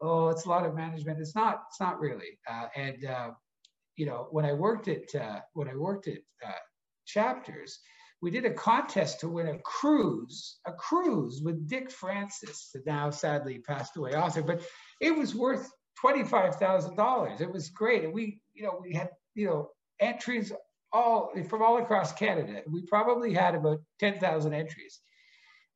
oh, 0.00 0.28
it's 0.28 0.46
a 0.46 0.48
lot 0.48 0.66
of 0.66 0.74
management. 0.74 1.20
It's 1.20 1.34
not. 1.34 1.62
It's 1.70 1.80
not 1.80 2.00
really. 2.00 2.38
Uh, 2.48 2.66
and 2.76 3.04
uh, 3.04 3.30
you 3.96 4.06
know, 4.06 4.28
when 4.30 4.44
I 4.44 4.52
worked 4.52 4.88
at 4.88 5.14
uh, 5.14 5.40
when 5.54 5.68
I 5.68 5.74
worked 5.74 6.08
at 6.08 6.18
uh, 6.46 6.52
Chapters, 7.06 7.78
we 8.20 8.30
did 8.30 8.44
a 8.44 8.52
contest 8.52 9.20
to 9.20 9.28
win 9.28 9.48
a 9.48 9.58
cruise, 9.58 10.58
a 10.66 10.72
cruise 10.72 11.40
with 11.42 11.68
Dick 11.68 11.90
Francis, 11.90 12.70
the 12.74 12.82
now 12.86 13.10
sadly 13.10 13.60
passed 13.60 13.96
away 13.96 14.12
author. 14.12 14.42
But 14.42 14.62
it 15.00 15.16
was 15.16 15.34
worth 15.34 15.68
twenty-five 16.00 16.56
thousand 16.56 16.96
dollars. 16.96 17.40
It 17.40 17.52
was 17.52 17.70
great, 17.70 18.04
and 18.04 18.12
we, 18.12 18.40
you 18.54 18.64
know, 18.64 18.80
we 18.82 18.92
had 18.92 19.10
you 19.34 19.46
know 19.46 19.70
entries 20.00 20.52
all 20.96 21.32
from 21.48 21.62
all 21.62 21.78
across 21.78 22.12
Canada. 22.12 22.62
We 22.70 22.82
probably 22.82 23.32
had 23.32 23.54
about 23.54 23.80
ten 24.00 24.18
thousand 24.18 24.54
entries 24.54 25.00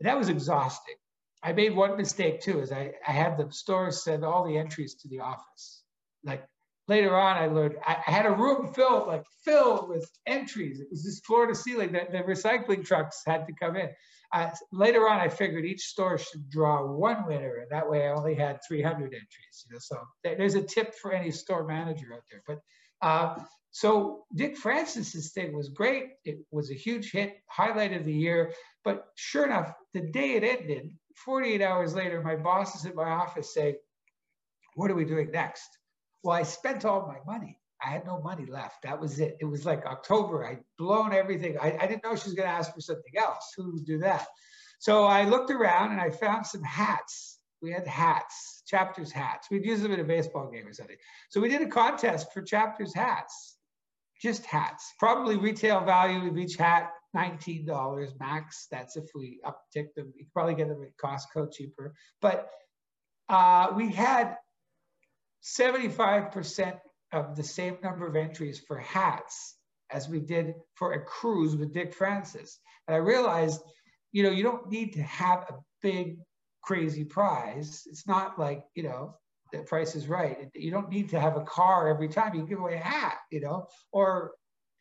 and 0.01 0.09
that 0.09 0.19
was 0.19 0.29
exhausting. 0.29 0.95
I 1.43 1.53
made 1.53 1.75
one 1.75 1.97
mistake 1.97 2.41
too, 2.41 2.61
is 2.61 2.73
I, 2.73 2.93
I 3.07 3.13
had 3.13 3.37
the 3.37 3.51
store 3.53 3.91
send 3.93 4.25
all 4.25 4.47
the 4.47 4.59
entries 4.59 4.95
to 4.97 5.09
the 5.09 5.21
office. 5.21 5.83
Like 6.25 6.45
later 6.89 7.17
on, 7.17 7.37
I 7.37 7.47
learned 7.47 7.77
I, 7.87 7.97
I 8.07 8.11
had 8.11 8.27
a 8.27 8.33
room 8.33 8.73
filled, 8.73 9.07
like 9.07 9.25
filled 9.45 9.89
with 9.89 10.11
entries. 10.27 10.81
It 10.81 10.89
was 10.91 11.05
just 11.05 11.25
floor 11.25 11.47
to 11.47 11.55
ceiling 11.55 11.93
that 11.93 12.13
the 12.13 12.19
recycling 12.19 12.85
trucks 12.85 13.23
had 13.27 13.47
to 13.47 13.55
come 13.55 13.77
in. 13.77 13.91
Uh, 14.33 14.51
later 14.73 15.09
on, 15.09 15.19
I 15.19 15.29
figured 15.29 15.65
each 15.65 15.83
store 15.83 16.17
should 16.17 16.49
draw 16.51 16.87
one 16.87 17.27
winner, 17.27 17.57
and 17.57 17.71
that 17.71 17.91
way 17.91 18.07
I 18.07 18.13
only 18.13 18.35
had 18.35 18.61
300 18.69 19.07
entries. 19.07 19.67
You 19.67 19.73
know, 19.73 19.79
so 19.81 19.99
there's 20.23 20.55
a 20.55 20.63
tip 20.63 20.95
for 20.95 21.13
any 21.13 21.31
store 21.31 21.67
manager 21.67 22.15
out 22.15 22.23
there. 22.31 22.43
But 22.47 22.59
uh, 23.03 23.37
so 23.73 24.25
Dick 24.35 24.57
Francis's 24.57 25.33
thing 25.33 25.57
was 25.57 25.69
great. 25.69 26.11
It 26.25 26.41
was 26.51 26.71
a 26.71 26.75
huge 26.75 27.13
hit, 27.13 27.41
highlight 27.49 27.93
of 27.93 28.05
the 28.05 28.13
year. 28.13 28.53
But 28.85 29.07
sure 29.15 29.45
enough, 29.45 29.73
the 29.95 30.01
day 30.01 30.33
it 30.33 30.45
ended, 30.45 30.91
48 31.25 31.63
hours 31.63 31.95
later, 31.95 32.23
my 32.23 32.37
boss 32.37 32.75
is 32.75 32.87
at 32.87 32.95
my 32.95 33.11
office 33.11 33.55
saying, 33.55 33.77
What 34.75 34.91
are 34.91 34.95
we 34.95 35.05
doing 35.05 35.31
next? 35.31 35.69
Well, 36.23 36.37
I 36.37 36.43
spent 36.43 36.85
all 36.85 37.07
my 37.07 37.19
money. 37.33 37.59
I 37.83 37.89
had 37.89 38.05
no 38.05 38.21
money 38.21 38.45
left. 38.45 38.83
That 38.83 39.01
was 39.01 39.21
it. 39.21 39.37
It 39.41 39.47
was 39.47 39.65
like 39.65 39.87
October. 39.87 40.45
I'd 40.45 40.63
blown 40.79 41.13
everything. 41.13 41.57
I, 41.59 41.77
I 41.81 41.87
didn't 41.87 42.05
know 42.05 42.15
she 42.15 42.29
was 42.29 42.35
going 42.35 42.49
to 42.49 42.55
ask 42.55 42.75
for 42.75 42.81
something 42.81 43.17
else. 43.19 43.55
Who 43.57 43.73
would 43.73 43.87
do 43.87 43.99
that? 43.99 44.27
So 44.81 45.05
I 45.05 45.25
looked 45.25 45.51
around 45.51 45.93
and 45.93 46.01
I 46.01 46.11
found 46.11 46.47
some 46.47 46.63
hats. 46.63 47.39
We 47.63 47.73
had 47.73 47.87
hats, 47.87 48.60
chapters 48.71 49.11
hats. 49.11 49.49
We'd 49.51 49.65
use 49.65 49.81
them 49.81 49.93
at 49.93 49.99
a 49.99 50.05
baseball 50.05 50.51
game 50.51 50.67
or 50.67 50.73
something. 50.73 50.97
So 51.31 51.41
we 51.41 51.49
did 51.49 51.63
a 51.63 51.67
contest 51.67 52.33
for 52.33 52.43
chapters 52.43 52.95
hats, 52.95 53.57
just 54.23 54.47
hats. 54.47 54.93
Probably 54.99 55.37
retail 55.37 55.81
value 55.81 56.29
of 56.29 56.39
each 56.39 56.57
hat 56.57 56.91
$19 57.17 58.19
max. 58.21 58.69
That's 58.71 58.97
if 58.97 59.07
we 59.15 59.41
uptick 59.45 59.95
them. 59.95 60.13
You 60.17 60.25
can 60.25 60.31
probably 60.33 60.55
get 60.55 60.69
them 60.69 60.83
at 60.83 60.97
Costco 60.97 61.53
cheaper. 61.53 61.95
But 62.21 62.49
uh, 63.29 63.73
we 63.75 63.91
had 63.91 64.37
75% 65.43 66.79
of 67.13 67.37
the 67.37 67.43
same 67.43 67.79
number 67.83 68.07
of 68.07 68.17
entries 68.17 68.61
for 68.61 68.79
hats 68.79 69.57
as 69.91 70.09
we 70.09 70.21
did 70.21 70.55
for 70.75 70.93
a 70.93 71.05
cruise 71.05 71.57
with 71.57 71.73
Dick 71.73 71.93
Francis. 71.93 72.59
And 72.87 72.95
I 72.95 72.99
realized, 72.99 73.61
you 74.13 74.23
know, 74.23 74.31
you 74.31 74.43
don't 74.43 74.69
need 74.69 74.93
to 74.93 75.03
have 75.03 75.45
a 75.49 75.55
big, 75.83 76.19
crazy 76.63 77.05
prize. 77.05 77.85
It's 77.87 78.07
not 78.07 78.39
like, 78.39 78.65
you 78.75 78.83
know, 78.83 79.17
the 79.53 79.61
price 79.61 79.95
is 79.95 80.09
right. 80.09 80.49
You 80.55 80.71
don't 80.71 80.91
need 80.91 81.09
to 81.11 81.21
have 81.21 81.37
a 81.37 81.45
car 81.45 81.89
every 81.89 82.09
time 82.09 82.35
you 82.35 82.47
give 82.47 82.61
away 82.61 82.75
a 82.75 82.79
hat, 82.79 83.19
you 83.31 83.41
know, 83.41 83.67
or 83.93 84.33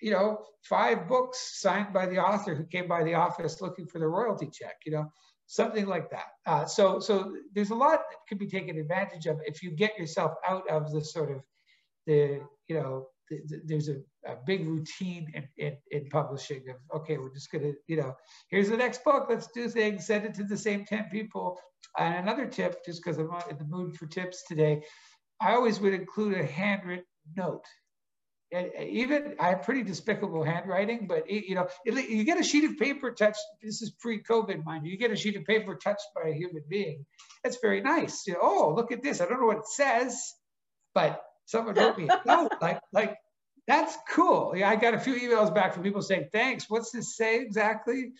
you 0.01 0.11
know, 0.11 0.45
five 0.63 1.07
books 1.07 1.59
signed 1.59 1.93
by 1.93 2.05
the 2.05 2.17
author 2.17 2.55
who 2.55 2.63
came 2.65 2.87
by 2.87 3.03
the 3.03 3.13
office 3.13 3.61
looking 3.61 3.85
for 3.85 3.99
the 3.99 4.07
royalty 4.07 4.49
check, 4.51 4.75
you 4.85 4.91
know, 4.91 5.11
something 5.47 5.87
like 5.87 6.09
that. 6.11 6.27
Uh, 6.45 6.65
so, 6.65 6.99
so 6.99 7.35
there's 7.53 7.71
a 7.71 7.75
lot 7.75 7.99
that 8.09 8.17
could 8.27 8.39
be 8.39 8.47
taken 8.47 8.77
advantage 8.77 9.25
of 9.25 9.39
if 9.45 9.61
you 9.61 9.71
get 9.71 9.97
yourself 9.97 10.33
out 10.47 10.69
of 10.69 10.91
the 10.91 11.03
sort 11.03 11.31
of 11.31 11.41
the, 12.05 12.39
you 12.67 12.75
know, 12.75 13.07
the, 13.29 13.41
the, 13.47 13.61
there's 13.65 13.89
a, 13.89 13.97
a, 14.25 14.35
big 14.45 14.67
routine 14.67 15.31
in, 15.33 15.47
in, 15.57 15.77
in, 15.91 16.09
publishing 16.09 16.63
of, 16.69 17.01
okay, 17.01 17.17
we're 17.17 17.33
just 17.33 17.51
to, 17.51 17.73
you 17.87 17.97
know, 17.97 18.15
here's 18.49 18.69
the 18.69 18.77
next 18.77 19.03
book, 19.03 19.27
let's 19.29 19.47
do 19.53 19.67
things, 19.67 20.05
send 20.05 20.25
it 20.25 20.33
to 20.35 20.43
the 20.43 20.57
same 20.57 20.85
10 20.85 21.09
people. 21.11 21.59
And 21.97 22.15
another 22.15 22.45
tip, 22.45 22.85
just 22.85 23.03
because 23.03 23.17
I'm 23.17 23.29
in 23.49 23.57
the 23.57 23.65
mood 23.65 23.95
for 23.95 24.05
tips 24.05 24.43
today, 24.47 24.83
I 25.41 25.53
always 25.53 25.79
would 25.79 25.93
include 25.93 26.37
a 26.37 26.45
handwritten 26.45 27.05
note 27.35 27.65
even 28.51 29.35
I 29.39 29.49
have 29.49 29.63
pretty 29.63 29.83
despicable 29.83 30.43
handwriting, 30.43 31.05
but 31.07 31.29
it, 31.29 31.45
you 31.45 31.55
know, 31.55 31.67
it, 31.85 32.09
you 32.09 32.23
get 32.23 32.39
a 32.39 32.43
sheet 32.43 32.63
of 32.63 32.77
paper 32.77 33.11
touched. 33.11 33.41
This 33.61 33.81
is 33.81 33.91
pre-COVID, 33.91 34.65
mind 34.65 34.85
you. 34.85 34.91
You 34.91 34.97
get 34.97 35.11
a 35.11 35.15
sheet 35.15 35.35
of 35.35 35.45
paper 35.45 35.75
touched 35.75 36.07
by 36.15 36.29
a 36.29 36.33
human 36.33 36.63
being. 36.67 37.05
That's 37.43 37.59
very 37.61 37.81
nice. 37.81 38.25
You 38.25 38.33
know, 38.33 38.39
oh, 38.41 38.73
look 38.75 38.91
at 38.91 39.03
this. 39.03 39.21
I 39.21 39.25
don't 39.25 39.39
know 39.39 39.47
what 39.47 39.57
it 39.57 39.67
says, 39.67 40.33
but 40.95 41.21
someone 41.45 41.75
wrote 41.75 41.97
me 41.97 42.09
a 42.09 42.21
note. 42.25 42.51
Like, 42.59 42.79
like 42.91 43.17
that's 43.67 43.97
cool. 44.09 44.53
Yeah, 44.55 44.69
I 44.69 44.75
got 44.75 44.93
a 44.93 44.99
few 44.99 45.15
emails 45.15 45.53
back 45.53 45.73
from 45.73 45.83
people 45.83 46.01
saying, 46.01 46.29
"Thanks." 46.31 46.69
What's 46.69 46.91
this 46.91 47.15
say 47.15 47.41
exactly? 47.41 48.11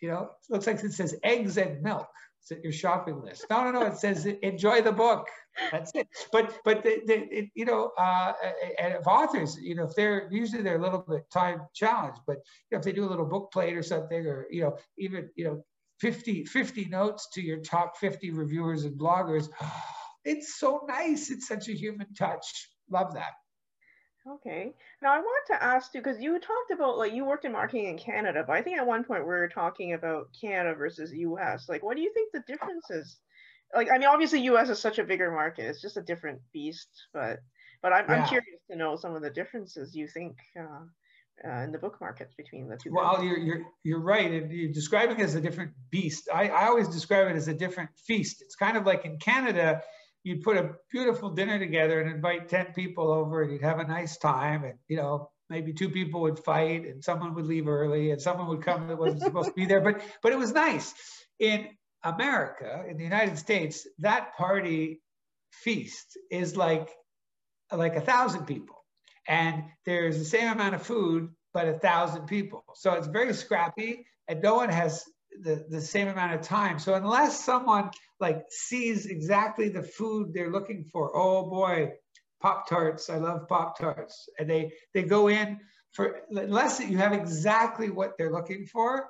You 0.00 0.08
know, 0.10 0.30
looks 0.50 0.66
like 0.66 0.82
it 0.82 0.92
says 0.92 1.16
eggs 1.22 1.56
and 1.56 1.82
milk. 1.82 2.06
It's 2.42 2.52
at 2.52 2.62
your 2.62 2.72
shopping 2.72 3.22
list. 3.22 3.46
No, 3.50 3.64
no, 3.64 3.72
no. 3.72 3.86
It 3.86 3.96
says 3.96 4.24
enjoy 4.26 4.82
the 4.82 4.92
book. 4.92 5.26
That's 5.72 5.90
it. 5.94 6.06
But 6.30 6.58
but 6.64 6.84
the, 6.84 7.00
the, 7.04 7.38
it, 7.38 7.48
you 7.54 7.64
know, 7.64 7.90
uh, 7.98 8.32
and 8.78 8.94
if 8.94 9.06
authors, 9.06 9.56
you 9.60 9.74
know, 9.74 9.84
if 9.84 9.94
they're 9.96 10.28
usually 10.30 10.62
they're 10.62 10.78
a 10.78 10.82
little 10.82 11.04
bit 11.08 11.24
time 11.32 11.62
challenged, 11.74 12.20
but 12.26 12.36
you 12.70 12.76
know, 12.76 12.78
if 12.78 12.84
they 12.84 12.92
do 12.92 13.04
a 13.04 13.10
little 13.10 13.26
book 13.26 13.50
plate 13.52 13.76
or 13.76 13.82
something, 13.82 14.26
or 14.26 14.46
you 14.50 14.62
know, 14.62 14.76
even 14.98 15.28
you 15.34 15.44
know, 15.44 15.64
50 16.00 16.44
50 16.44 16.84
notes 16.84 17.28
to 17.34 17.42
your 17.42 17.58
top 17.58 17.96
50 17.96 18.30
reviewers 18.30 18.84
and 18.84 18.98
bloggers, 18.98 19.48
it's 20.24 20.58
so 20.58 20.84
nice. 20.86 21.30
It's 21.30 21.48
such 21.48 21.68
a 21.68 21.72
human 21.72 22.12
touch. 22.14 22.68
Love 22.90 23.14
that. 23.14 23.32
Okay. 24.28 24.72
Now 25.02 25.12
I 25.12 25.18
want 25.18 25.46
to 25.48 25.62
ask 25.62 25.94
you 25.94 26.00
because 26.00 26.20
you 26.20 26.32
talked 26.38 26.70
about 26.72 26.98
like 26.98 27.12
you 27.12 27.24
worked 27.24 27.44
in 27.44 27.52
marketing 27.52 27.86
in 27.86 27.98
Canada, 27.98 28.44
but 28.46 28.54
I 28.54 28.62
think 28.62 28.78
at 28.78 28.86
one 28.86 29.04
point 29.04 29.22
we 29.22 29.28
were 29.28 29.48
talking 29.48 29.92
about 29.94 30.28
Canada 30.38 30.74
versus 30.74 31.12
US. 31.12 31.68
Like, 31.68 31.82
what 31.82 31.96
do 31.96 32.02
you 32.02 32.12
think 32.12 32.32
the 32.32 32.42
difference 32.46 32.90
is? 32.90 33.18
Like, 33.74 33.88
I 33.90 33.98
mean, 33.98 34.08
obviously 34.08 34.40
US 34.42 34.68
is 34.68 34.78
such 34.78 34.98
a 34.98 35.04
bigger 35.04 35.30
market; 35.30 35.66
it's 35.66 35.80
just 35.80 35.96
a 35.96 36.02
different 36.02 36.40
beast. 36.52 36.88
But, 37.12 37.38
but 37.82 37.92
I'm, 37.92 38.08
yeah. 38.08 38.22
I'm 38.22 38.28
curious 38.28 38.60
to 38.70 38.76
know 38.76 38.96
some 38.96 39.14
of 39.14 39.22
the 39.22 39.30
differences 39.30 39.94
you 39.94 40.08
think 40.08 40.36
uh, 40.58 40.84
uh, 41.44 41.62
in 41.62 41.72
the 41.72 41.78
book 41.78 41.98
markets 42.00 42.34
between 42.34 42.68
the 42.68 42.76
two. 42.76 42.92
Well, 42.92 43.22
you're, 43.22 43.38
you're, 43.38 43.62
you're 43.84 44.00
right. 44.00 44.30
And 44.30 44.50
you're 44.50 44.72
describing 44.72 45.20
it 45.20 45.24
as 45.24 45.34
a 45.34 45.40
different 45.40 45.72
beast. 45.90 46.28
I, 46.34 46.48
I 46.48 46.66
always 46.66 46.88
describe 46.88 47.28
it 47.28 47.36
as 47.36 47.48
a 47.48 47.54
different 47.54 47.90
feast. 48.06 48.42
It's 48.42 48.56
kind 48.56 48.76
of 48.76 48.86
like 48.86 49.04
in 49.04 49.18
Canada, 49.18 49.82
you'd 50.26 50.42
put 50.42 50.56
a 50.56 50.72
beautiful 50.90 51.30
dinner 51.30 51.56
together 51.56 52.00
and 52.00 52.10
invite 52.10 52.48
10 52.48 52.72
people 52.74 53.12
over 53.12 53.42
and 53.42 53.52
you'd 53.52 53.62
have 53.62 53.78
a 53.78 53.86
nice 53.86 54.16
time. 54.16 54.64
And, 54.64 54.74
you 54.88 54.96
know, 54.96 55.30
maybe 55.48 55.72
two 55.72 55.88
people 55.88 56.22
would 56.22 56.40
fight 56.40 56.84
and 56.84 57.02
someone 57.04 57.32
would 57.36 57.46
leave 57.46 57.68
early 57.68 58.10
and 58.10 58.20
someone 58.20 58.48
would 58.48 58.62
come 58.62 58.88
that 58.88 58.98
wasn't 58.98 59.22
supposed 59.22 59.50
to 59.50 59.54
be 59.54 59.66
there. 59.66 59.80
But, 59.80 60.02
but 60.24 60.32
it 60.32 60.38
was 60.38 60.50
nice. 60.50 60.92
In 61.38 61.68
America, 62.02 62.86
in 62.90 62.96
the 62.96 63.04
United 63.04 63.38
States, 63.38 63.86
that 64.00 64.36
party 64.36 65.00
feast 65.52 66.18
is 66.28 66.56
like, 66.56 66.90
like 67.70 67.94
a 67.94 68.00
thousand 68.00 68.46
people 68.46 68.84
and 69.28 69.62
there's 69.84 70.18
the 70.18 70.24
same 70.24 70.50
amount 70.50 70.74
of 70.74 70.82
food, 70.82 71.28
but 71.54 71.68
a 71.68 71.78
thousand 71.78 72.26
people. 72.26 72.64
So 72.74 72.94
it's 72.94 73.06
very 73.06 73.32
scrappy 73.32 74.04
and 74.26 74.42
no 74.42 74.56
one 74.56 74.70
has 74.70 75.04
the, 75.42 75.66
the 75.68 75.80
same 75.80 76.08
amount 76.08 76.34
of 76.34 76.42
time. 76.42 76.78
So 76.78 76.94
unless 76.94 77.44
someone 77.44 77.90
like 78.20 78.44
sees 78.50 79.06
exactly 79.06 79.68
the 79.68 79.82
food 79.82 80.32
they're 80.32 80.50
looking 80.50 80.84
for, 80.84 81.10
oh 81.14 81.48
boy, 81.48 81.92
Pop 82.40 82.68
Tarts, 82.68 83.08
I 83.10 83.16
love 83.16 83.48
Pop 83.48 83.78
Tarts. 83.78 84.28
And 84.38 84.48
they, 84.48 84.72
they 84.94 85.02
go 85.02 85.28
in 85.28 85.58
for, 85.92 86.20
unless 86.30 86.80
you 86.80 86.98
have 86.98 87.12
exactly 87.12 87.90
what 87.90 88.12
they're 88.18 88.32
looking 88.32 88.66
for, 88.66 89.08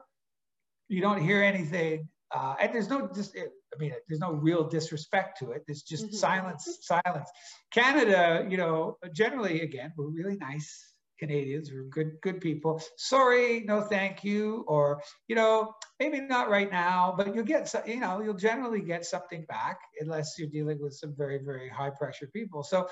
you 0.89 1.01
don't 1.01 1.21
hear 1.21 1.43
anything. 1.43 2.09
Uh, 2.35 2.55
and 2.61 2.75
there's 2.75 2.89
no 2.89 3.09
just 3.15 3.37
I 3.77 3.79
mean, 3.79 3.93
there's 4.09 4.21
no 4.21 4.33
real 4.33 4.69
disrespect 4.69 5.39
to 5.41 5.53
it. 5.53 5.63
It's 5.69 5.83
just 5.83 6.07
mm-hmm. 6.07 6.17
silence, 6.17 6.79
silence. 6.81 7.29
Canada, 7.73 8.47
you 8.49 8.57
know, 8.57 8.97
generally, 9.13 9.61
again, 9.61 9.93
we're 9.97 10.09
really 10.09 10.37
nice 10.37 10.96
Canadians. 11.19 11.71
We're 11.73 11.85
good, 11.85 12.21
good 12.23 12.41
people. 12.41 12.81
Sorry, 12.97 13.61
no, 13.61 13.81
thank 13.81 14.25
you, 14.25 14.65
or 14.67 15.03
you 15.29 15.37
know, 15.37 15.75
maybe 16.01 16.21
not 16.21 16.51
right 16.51 16.71
now, 16.71 17.15
but 17.17 17.35
you'll 17.35 17.45
get, 17.45 17.73
you 17.87 18.01
know, 18.01 18.21
you'll 18.21 18.35
generally 18.35 18.81
get 18.81 19.05
something 19.05 19.45
back 19.49 19.79
unless 20.01 20.39
you're 20.39 20.49
dealing 20.49 20.81
with 20.81 20.95
some 20.95 21.15
very, 21.17 21.39
very 21.39 21.69
high 21.69 21.91
pressure 21.91 22.29
people. 22.33 22.63
So. 22.63 22.89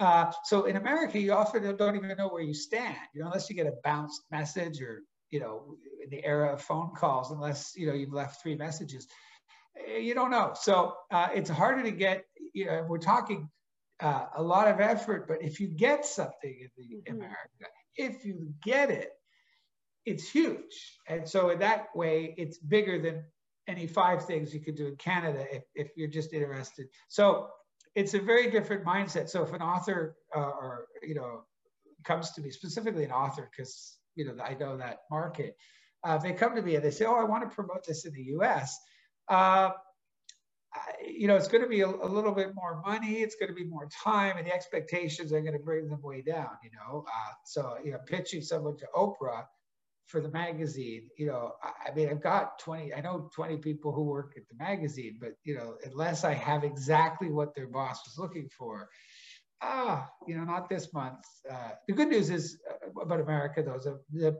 Uh, 0.00 0.32
so 0.44 0.64
in 0.64 0.76
America, 0.76 1.16
you 1.16 1.32
often 1.32 1.76
don't 1.76 1.94
even 1.94 2.16
know 2.16 2.26
where 2.26 2.42
you 2.42 2.54
stand, 2.54 2.96
you 3.14 3.20
know, 3.20 3.26
unless 3.26 3.48
you 3.48 3.54
get 3.54 3.66
a 3.66 3.74
bounced 3.84 4.22
message 4.32 4.82
or, 4.82 5.02
you 5.30 5.38
know, 5.38 5.76
in 6.02 6.10
the 6.10 6.24
era 6.24 6.52
of 6.52 6.60
phone 6.60 6.90
calls, 6.96 7.30
unless, 7.30 7.74
you 7.76 7.86
know, 7.86 7.92
you've 7.92 8.12
left 8.12 8.42
three 8.42 8.56
messages. 8.56 9.06
Eh, 9.86 9.98
you 9.98 10.14
don't 10.14 10.30
know. 10.30 10.54
So 10.54 10.94
uh, 11.12 11.28
it's 11.32 11.48
harder 11.48 11.84
to 11.84 11.92
get, 11.92 12.24
you 12.52 12.66
know, 12.66 12.84
we're 12.88 12.98
talking 12.98 13.48
uh, 14.02 14.26
a 14.36 14.42
lot 14.42 14.68
of 14.68 14.80
effort, 14.80 15.28
but 15.28 15.42
if 15.42 15.60
you 15.60 15.68
get 15.68 16.04
something 16.04 16.54
in 16.60 16.70
the 16.76 16.96
mm-hmm. 16.96 17.16
America, 17.16 17.66
if 17.96 18.24
you 18.24 18.52
get 18.62 18.90
it, 18.90 19.10
it's 20.04 20.28
huge. 20.28 20.98
And 21.08 21.28
so 21.28 21.50
in 21.50 21.60
that 21.60 21.86
way, 21.94 22.34
it's 22.36 22.58
bigger 22.58 23.00
than 23.00 23.24
any 23.68 23.86
five 23.86 24.24
things 24.26 24.52
you 24.52 24.60
could 24.60 24.74
do 24.74 24.88
in 24.88 24.96
Canada 24.96 25.46
if, 25.52 25.62
if 25.74 25.88
you're 25.96 26.08
just 26.08 26.32
interested. 26.32 26.88
So 27.08 27.48
it's 27.94 28.14
a 28.14 28.20
very 28.20 28.50
different 28.50 28.84
mindset. 28.84 29.28
So 29.28 29.44
if 29.44 29.52
an 29.52 29.62
author 29.62 30.16
uh, 30.34 30.40
or, 30.40 30.86
you 31.02 31.14
know, 31.14 31.44
comes 32.04 32.32
to 32.32 32.40
me, 32.40 32.50
specifically 32.50 33.04
an 33.04 33.12
author, 33.12 33.48
because, 33.50 33.98
you 34.16 34.24
know, 34.24 34.34
I 34.42 34.54
know 34.54 34.76
that 34.78 35.02
market, 35.10 35.56
uh, 36.02 36.18
they 36.18 36.32
come 36.32 36.56
to 36.56 36.62
me 36.62 36.74
and 36.74 36.84
they 36.84 36.90
say, 36.90 37.04
oh, 37.04 37.14
I 37.14 37.24
want 37.24 37.48
to 37.48 37.54
promote 37.54 37.86
this 37.86 38.04
in 38.04 38.12
the 38.12 38.24
US 38.38 38.76
uh, 39.28 39.70
you 41.06 41.26
know, 41.26 41.36
it's 41.36 41.48
going 41.48 41.62
to 41.62 41.68
be 41.68 41.80
a, 41.80 41.88
a, 41.88 42.08
little 42.08 42.32
bit 42.32 42.54
more 42.54 42.80
money. 42.86 43.20
It's 43.20 43.34
going 43.34 43.48
to 43.48 43.54
be 43.54 43.64
more 43.64 43.88
time, 44.04 44.36
and 44.38 44.46
the 44.46 44.54
expectations 44.54 45.32
are 45.32 45.40
going 45.40 45.52
to 45.52 45.58
bring 45.58 45.88
them 45.88 46.00
way 46.02 46.22
down. 46.22 46.50
You 46.62 46.70
know, 46.70 47.04
uh, 47.06 47.32
so 47.44 47.76
you 47.84 47.92
know, 47.92 47.98
pitching 48.06 48.42
someone 48.42 48.76
to 48.78 48.86
Oprah 48.94 49.44
for 50.06 50.20
the 50.20 50.30
magazine. 50.30 51.08
You 51.18 51.26
know, 51.26 51.52
I, 51.62 51.90
I, 51.90 51.94
mean, 51.94 52.08
I've 52.08 52.22
got 52.22 52.58
twenty. 52.58 52.94
I 52.94 53.00
know 53.00 53.30
twenty 53.34 53.56
people 53.56 53.92
who 53.92 54.04
work 54.04 54.34
at 54.36 54.44
the 54.48 54.62
magazine, 54.62 55.18
but 55.20 55.32
you 55.44 55.56
know, 55.56 55.76
unless 55.84 56.24
I 56.24 56.34
have 56.34 56.64
exactly 56.64 57.30
what 57.30 57.54
their 57.54 57.68
boss 57.68 58.00
was 58.06 58.18
looking 58.18 58.48
for, 58.56 58.88
ah, 59.62 60.08
you 60.26 60.36
know, 60.36 60.44
not 60.44 60.68
this 60.68 60.92
month. 60.92 61.24
Uh, 61.50 61.70
the 61.86 61.94
good 61.94 62.08
news 62.08 62.30
is 62.30 62.58
uh, 62.70 63.00
about 63.00 63.20
America, 63.20 63.62
though, 63.62 63.78
the, 63.78 64.00
the 64.12 64.38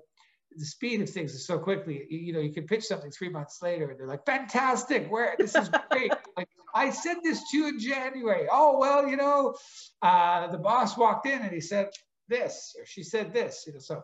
the 0.57 0.65
speed 0.65 1.01
of 1.01 1.11
things 1.11 1.35
is 1.35 1.47
so 1.47 1.59
quickly. 1.59 2.07
You, 2.11 2.19
you, 2.19 2.33
know, 2.33 2.41
you 2.41 2.53
can 2.53 2.67
pitch 2.67 2.85
something 2.85 3.11
three 3.11 3.29
months 3.29 3.61
later, 3.62 3.91
and 3.91 3.99
they're 3.99 4.07
like, 4.07 4.27
"Fantastic! 4.27 5.11
Where 5.11 5.35
this 5.38 5.55
is 5.55 5.71
great!" 5.91 6.12
like 6.37 6.49
I 6.75 6.91
said 6.91 7.19
this 7.23 7.51
to 7.51 7.57
you 7.57 7.69
in 7.69 7.79
January. 7.79 8.47
Oh 8.51 8.79
well, 8.79 9.07
you 9.07 9.17
know, 9.17 9.55
uh, 10.01 10.49
the 10.49 10.59
boss 10.59 10.97
walked 10.97 11.27
in 11.27 11.41
and 11.41 11.53
he 11.53 11.61
said 11.61 11.91
this, 12.29 12.75
or 12.79 12.87
she 12.87 13.03
said 13.03 13.33
this. 13.33 13.65
You 13.67 13.75
know, 13.75 13.79
so 13.79 14.03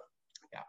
yeah. 0.53 0.63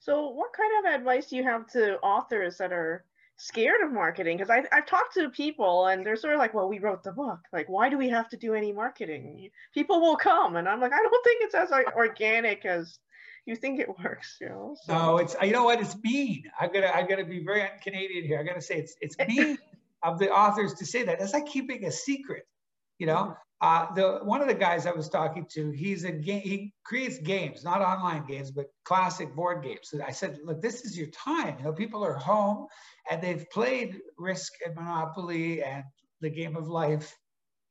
So, 0.00 0.30
what 0.30 0.50
kind 0.52 0.86
of 0.86 1.00
advice 1.00 1.28
do 1.28 1.36
you 1.36 1.44
have 1.44 1.66
to 1.72 1.98
authors 2.00 2.58
that 2.58 2.72
are 2.72 3.04
scared 3.36 3.82
of 3.82 3.92
marketing? 3.92 4.36
Because 4.36 4.50
I've 4.50 4.86
talked 4.86 5.14
to 5.14 5.28
people 5.30 5.86
and 5.86 6.04
they're 6.04 6.16
sort 6.16 6.34
of 6.34 6.40
like, 6.40 6.54
"Well, 6.54 6.68
we 6.68 6.78
wrote 6.78 7.02
the 7.02 7.12
book. 7.12 7.40
Like, 7.52 7.68
why 7.68 7.88
do 7.88 7.98
we 7.98 8.08
have 8.08 8.28
to 8.30 8.36
do 8.36 8.54
any 8.54 8.72
marketing? 8.72 9.50
People 9.74 10.00
will 10.00 10.16
come." 10.16 10.56
And 10.56 10.68
I'm 10.68 10.80
like, 10.80 10.92
I 10.92 10.98
don't 11.02 11.24
think 11.24 11.42
it's 11.42 11.54
as 11.54 11.70
organic 11.94 12.64
as 12.64 12.98
you 13.46 13.56
think 13.56 13.80
it 13.80 13.88
works, 14.02 14.36
you 14.40 14.48
know. 14.48 14.76
So. 14.84 14.92
No, 14.92 15.16
it's 15.18 15.34
you 15.42 15.52
know 15.52 15.64
what? 15.64 15.80
It's 15.80 15.96
mean. 16.02 16.44
I'm 16.60 16.72
gonna 16.72 16.86
I'm 16.86 17.08
gonna 17.08 17.24
be 17.24 17.42
very 17.44 17.62
un-Canadian 17.62 18.24
here. 18.24 18.38
I 18.38 18.42
gotta 18.42 18.62
say 18.62 18.78
it's 18.78 18.94
it's 19.00 19.16
mean 19.18 19.58
of 20.02 20.18
the 20.18 20.30
authors 20.30 20.74
to 20.74 20.86
say 20.86 21.02
that. 21.04 21.20
It's 21.20 21.32
like 21.32 21.46
keeping 21.46 21.84
a 21.84 21.92
secret, 21.92 22.44
you 22.98 23.06
know. 23.06 23.36
Uh, 23.60 23.94
the 23.94 24.18
one 24.24 24.40
of 24.40 24.48
the 24.48 24.54
guys 24.54 24.86
I 24.86 24.90
was 24.90 25.08
talking 25.08 25.46
to, 25.52 25.70
he's 25.70 26.02
a 26.02 26.10
game. 26.10 26.42
He 26.42 26.72
creates 26.84 27.18
games, 27.18 27.62
not 27.62 27.80
online 27.80 28.26
games, 28.26 28.50
but 28.50 28.66
classic 28.84 29.34
board 29.36 29.62
games. 29.62 29.82
So 29.84 30.02
I 30.04 30.10
said, 30.10 30.40
look, 30.44 30.60
this 30.60 30.84
is 30.84 30.98
your 30.98 31.06
time. 31.08 31.58
You 31.58 31.66
know, 31.66 31.72
people 31.72 32.04
are 32.04 32.14
home 32.14 32.66
and 33.08 33.22
they've 33.22 33.48
played 33.50 34.00
Risk 34.18 34.54
and 34.66 34.74
Monopoly 34.74 35.62
and 35.62 35.84
the 36.20 36.30
Game 36.30 36.56
of 36.56 36.66
Life 36.66 37.16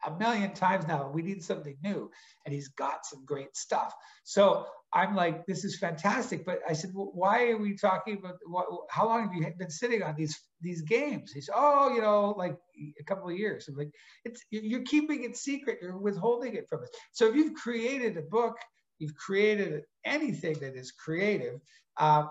a 0.05 0.11
million 0.17 0.53
times 0.53 0.87
now. 0.87 1.09
We 1.13 1.21
need 1.21 1.43
something 1.43 1.77
new. 1.83 2.09
And 2.45 2.53
he's 2.53 2.69
got 2.69 3.05
some 3.05 3.25
great 3.25 3.55
stuff. 3.55 3.93
So 4.23 4.65
I'm 4.93 5.15
like, 5.15 5.45
this 5.45 5.63
is 5.63 5.77
fantastic. 5.79 6.45
But 6.45 6.59
I 6.67 6.73
said, 6.73 6.91
well, 6.93 7.11
why 7.13 7.49
are 7.49 7.57
we 7.57 7.77
talking 7.77 8.17
about 8.17 8.35
what, 8.45 8.67
how 8.89 9.07
long 9.07 9.27
have 9.27 9.33
you 9.33 9.45
been 9.57 9.69
sitting 9.69 10.03
on 10.03 10.15
these 10.17 10.37
these 10.61 10.81
games? 10.81 11.31
He 11.31 11.41
said, 11.41 11.55
oh, 11.57 11.93
you 11.93 12.01
know, 12.01 12.35
like 12.37 12.57
a 12.99 13.03
couple 13.03 13.29
of 13.29 13.37
years. 13.37 13.67
I'm 13.67 13.75
like, 13.75 13.91
it's 14.25 14.43
you're 14.49 14.83
keeping 14.83 15.23
it 15.23 15.37
secret. 15.37 15.79
You're 15.81 15.97
withholding 15.97 16.55
it 16.55 16.67
from 16.69 16.83
us. 16.83 16.89
So 17.11 17.29
if 17.29 17.35
you've 17.35 17.53
created 17.53 18.17
a 18.17 18.21
book, 18.21 18.57
you've 18.99 19.15
created 19.15 19.83
anything 20.05 20.59
that 20.59 20.75
is 20.75 20.91
creative. 20.91 21.59
Uh, 21.97 22.25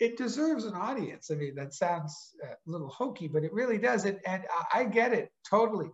it 0.00 0.16
deserves 0.16 0.64
an 0.64 0.74
audience. 0.74 1.30
I 1.30 1.34
mean, 1.34 1.54
that 1.56 1.74
sounds 1.74 2.34
a 2.44 2.54
little 2.66 2.88
hokey, 2.88 3.28
but 3.28 3.42
it 3.44 3.52
really 3.52 3.78
does. 3.78 4.04
And, 4.04 4.18
and 4.26 4.44
I 4.72 4.84
get 4.84 5.12
it 5.12 5.30
totally. 5.48 5.88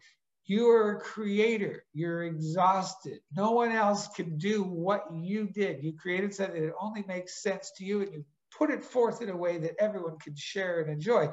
You're 0.46 0.92
a 0.92 1.00
creator. 1.00 1.84
You're 1.94 2.24
exhausted. 2.24 3.20
No 3.34 3.52
one 3.52 3.72
else 3.72 4.08
can 4.08 4.36
do 4.36 4.62
what 4.62 5.04
you 5.12 5.48
did. 5.48 5.82
You 5.82 5.94
created 5.94 6.34
something 6.34 6.62
that 6.62 6.74
only 6.78 7.02
makes 7.08 7.42
sense 7.42 7.72
to 7.78 7.84
you 7.84 8.02
and 8.02 8.12
you 8.12 8.24
put 8.56 8.70
it 8.70 8.84
forth 8.84 9.22
in 9.22 9.30
a 9.30 9.36
way 9.36 9.58
that 9.58 9.72
everyone 9.78 10.18
can 10.18 10.36
share 10.36 10.80
and 10.80 10.90
enjoy. 10.90 11.28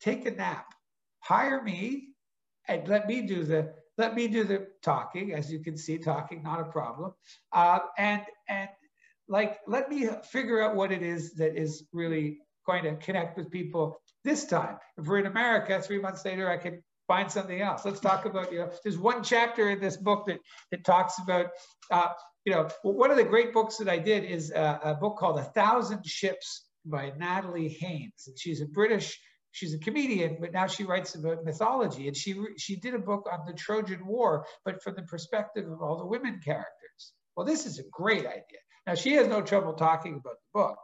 Take 0.00 0.26
a 0.26 0.30
nap. 0.30 0.66
Hire 1.20 1.62
me 1.62 2.08
and 2.68 2.86
let 2.86 3.06
me 3.06 3.22
do 3.22 3.44
the 3.44 3.72
let 3.98 4.14
me 4.14 4.28
do 4.28 4.44
the 4.44 4.66
talking. 4.82 5.34
As 5.34 5.52
you 5.52 5.60
can 5.60 5.76
see, 5.76 5.98
talking 5.98 6.42
not 6.42 6.60
a 6.60 6.64
problem. 6.64 7.12
Uh, 7.52 7.80
and 7.98 8.22
and 8.48 8.68
like 9.28 9.58
let 9.66 9.88
me 9.88 10.08
figure 10.30 10.62
out 10.62 10.74
what 10.74 10.92
it 10.92 11.02
is 11.02 11.34
that 11.34 11.56
is 11.56 11.84
really 11.92 12.38
going 12.66 12.84
to 12.84 12.96
connect 12.96 13.36
with 13.36 13.50
people 13.50 14.00
this 14.24 14.44
time. 14.44 14.76
If 14.98 15.06
we're 15.06 15.18
in 15.18 15.26
America, 15.26 15.80
three 15.80 15.98
months 15.98 16.24
later, 16.24 16.50
I 16.50 16.56
can 16.56 16.82
find 17.10 17.28
something 17.38 17.60
else. 17.60 17.84
Let's 17.84 17.98
talk 17.98 18.24
about, 18.24 18.52
you 18.52 18.60
know, 18.60 18.70
there's 18.84 18.96
one 18.96 19.24
chapter 19.24 19.68
in 19.70 19.80
this 19.80 19.96
book 19.96 20.26
that, 20.28 20.38
that 20.70 20.84
talks 20.84 21.14
about, 21.18 21.46
uh, 21.90 22.10
you 22.44 22.52
know, 22.52 22.68
one 22.82 23.10
of 23.10 23.16
the 23.16 23.24
great 23.24 23.52
books 23.52 23.78
that 23.78 23.88
I 23.88 23.98
did 23.98 24.22
is 24.24 24.52
a, 24.52 24.80
a 24.84 24.94
book 24.94 25.16
called 25.18 25.40
A 25.40 25.42
Thousand 25.42 26.06
Ships 26.06 26.48
by 26.84 27.12
Natalie 27.18 27.76
Haynes. 27.80 28.28
And 28.28 28.38
she's 28.38 28.60
a 28.60 28.66
British, 28.66 29.18
she's 29.50 29.74
a 29.74 29.78
comedian, 29.78 30.36
but 30.40 30.52
now 30.52 30.68
she 30.68 30.84
writes 30.84 31.16
about 31.16 31.44
mythology. 31.44 32.06
And 32.06 32.16
she, 32.16 32.32
she 32.58 32.76
did 32.76 32.94
a 32.94 33.00
book 33.00 33.28
on 33.32 33.40
the 33.44 33.54
Trojan 33.54 34.06
War, 34.06 34.46
but 34.64 34.80
from 34.80 34.94
the 34.94 35.02
perspective 35.02 35.66
of 35.68 35.82
all 35.82 35.98
the 35.98 36.06
women 36.06 36.38
characters. 36.44 37.02
Well, 37.36 37.44
this 37.44 37.66
is 37.66 37.80
a 37.80 37.84
great 37.90 38.24
idea. 38.24 38.62
Now, 38.86 38.94
she 38.94 39.14
has 39.14 39.26
no 39.26 39.42
trouble 39.42 39.72
talking 39.72 40.12
about 40.12 40.36
the 40.44 40.60
book. 40.60 40.78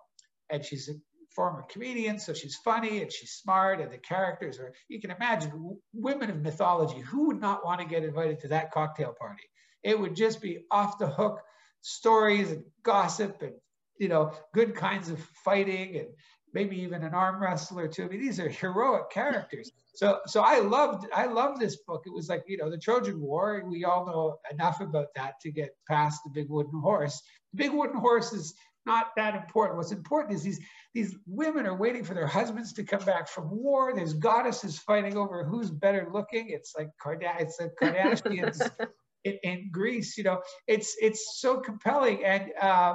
And 0.50 0.64
she's 0.64 0.88
a 0.88 0.94
former 1.36 1.62
comedian, 1.70 2.18
so 2.18 2.32
she's 2.32 2.56
funny 2.56 3.02
and 3.02 3.12
she's 3.12 3.32
smart, 3.32 3.80
and 3.80 3.92
the 3.92 3.98
characters 3.98 4.58
are, 4.58 4.72
you 4.88 5.00
can 5.00 5.12
imagine, 5.12 5.78
women 5.92 6.30
of 6.30 6.40
mythology. 6.40 7.00
Who 7.00 7.28
would 7.28 7.40
not 7.40 7.64
want 7.64 7.80
to 7.80 7.86
get 7.86 8.02
invited 8.02 8.40
to 8.40 8.48
that 8.48 8.72
cocktail 8.72 9.14
party? 9.16 9.44
It 9.84 10.00
would 10.00 10.16
just 10.16 10.42
be 10.42 10.64
off 10.72 10.98
the 10.98 11.06
hook 11.06 11.40
stories 11.82 12.50
and 12.50 12.64
gossip 12.82 13.42
and, 13.42 13.52
you 14.00 14.08
know, 14.08 14.32
good 14.52 14.74
kinds 14.74 15.10
of 15.10 15.20
fighting 15.44 15.96
and 15.96 16.08
maybe 16.52 16.80
even 16.80 17.02
an 17.04 17.14
arm 17.14 17.40
wrestler 17.40 17.86
too. 17.86 18.04
I 18.04 18.08
mean, 18.08 18.20
these 18.20 18.40
are 18.40 18.48
heroic 18.48 19.10
characters. 19.10 19.70
So, 19.94 20.20
so 20.26 20.42
I 20.42 20.60
loved, 20.60 21.06
I 21.14 21.26
loved 21.26 21.60
this 21.60 21.76
book. 21.86 22.02
It 22.06 22.12
was 22.12 22.28
like, 22.28 22.44
you 22.48 22.56
know, 22.56 22.70
the 22.70 22.78
Trojan 22.78 23.20
War. 23.20 23.62
We 23.64 23.84
all 23.84 24.06
know 24.06 24.38
enough 24.50 24.80
about 24.80 25.08
that 25.14 25.34
to 25.42 25.52
get 25.52 25.76
past 25.86 26.22
the 26.24 26.30
big 26.30 26.48
wooden 26.48 26.80
horse. 26.80 27.22
The 27.52 27.58
big 27.64 27.72
wooden 27.72 27.98
horse 27.98 28.32
is 28.32 28.54
not 28.86 29.08
that 29.16 29.34
important. 29.34 29.76
What's 29.76 29.92
important 29.92 30.36
is 30.36 30.42
these 30.44 30.60
these 30.94 31.16
women 31.26 31.66
are 31.66 31.76
waiting 31.76 32.04
for 32.04 32.14
their 32.14 32.26
husbands 32.26 32.72
to 32.74 32.84
come 32.84 33.04
back 33.04 33.28
from 33.28 33.50
war. 33.50 33.94
There's 33.94 34.14
goddesses 34.14 34.78
fighting 34.78 35.16
over 35.16 35.44
who's 35.44 35.70
better 35.70 36.08
looking. 36.12 36.48
It's 36.48 36.74
like 36.78 36.88
Kardashian, 37.04 37.40
it's 37.40 37.56
the 37.58 37.70
Kardashians 37.80 38.70
in, 39.24 39.38
in, 39.42 39.70
Greece. 39.70 40.16
You 40.16 40.24
know, 40.24 40.40
it's 40.66 40.96
it's 41.00 41.40
so 41.40 41.60
compelling, 41.60 42.24
and 42.24 42.52
uh, 42.62 42.94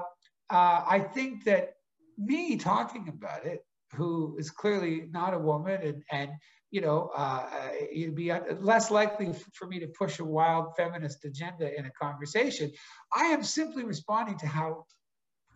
uh, 0.50 0.84
I 0.88 1.06
think 1.14 1.44
that 1.44 1.74
me 2.18 2.56
talking 2.56 3.08
about 3.10 3.46
it, 3.46 3.60
who 3.94 4.36
is 4.40 4.50
clearly 4.50 5.08
not 5.12 5.34
a 5.34 5.40
woman, 5.40 5.82
and 5.84 6.04
and 6.12 6.32
you 6.72 6.80
know, 6.80 7.12
uh, 7.16 7.72
you'd 7.92 8.16
be 8.16 8.32
less 8.62 8.90
likely 8.90 9.34
for 9.54 9.68
me 9.68 9.78
to 9.80 9.88
push 9.88 10.20
a 10.20 10.26
wild 10.26 10.74
feminist 10.78 11.26
agenda 11.26 11.78
in 11.78 11.86
a 11.86 11.92
conversation. 11.92 12.72
I 13.14 13.26
am 13.26 13.44
simply 13.44 13.84
responding 13.84 14.38
to 14.40 14.48
how 14.48 14.86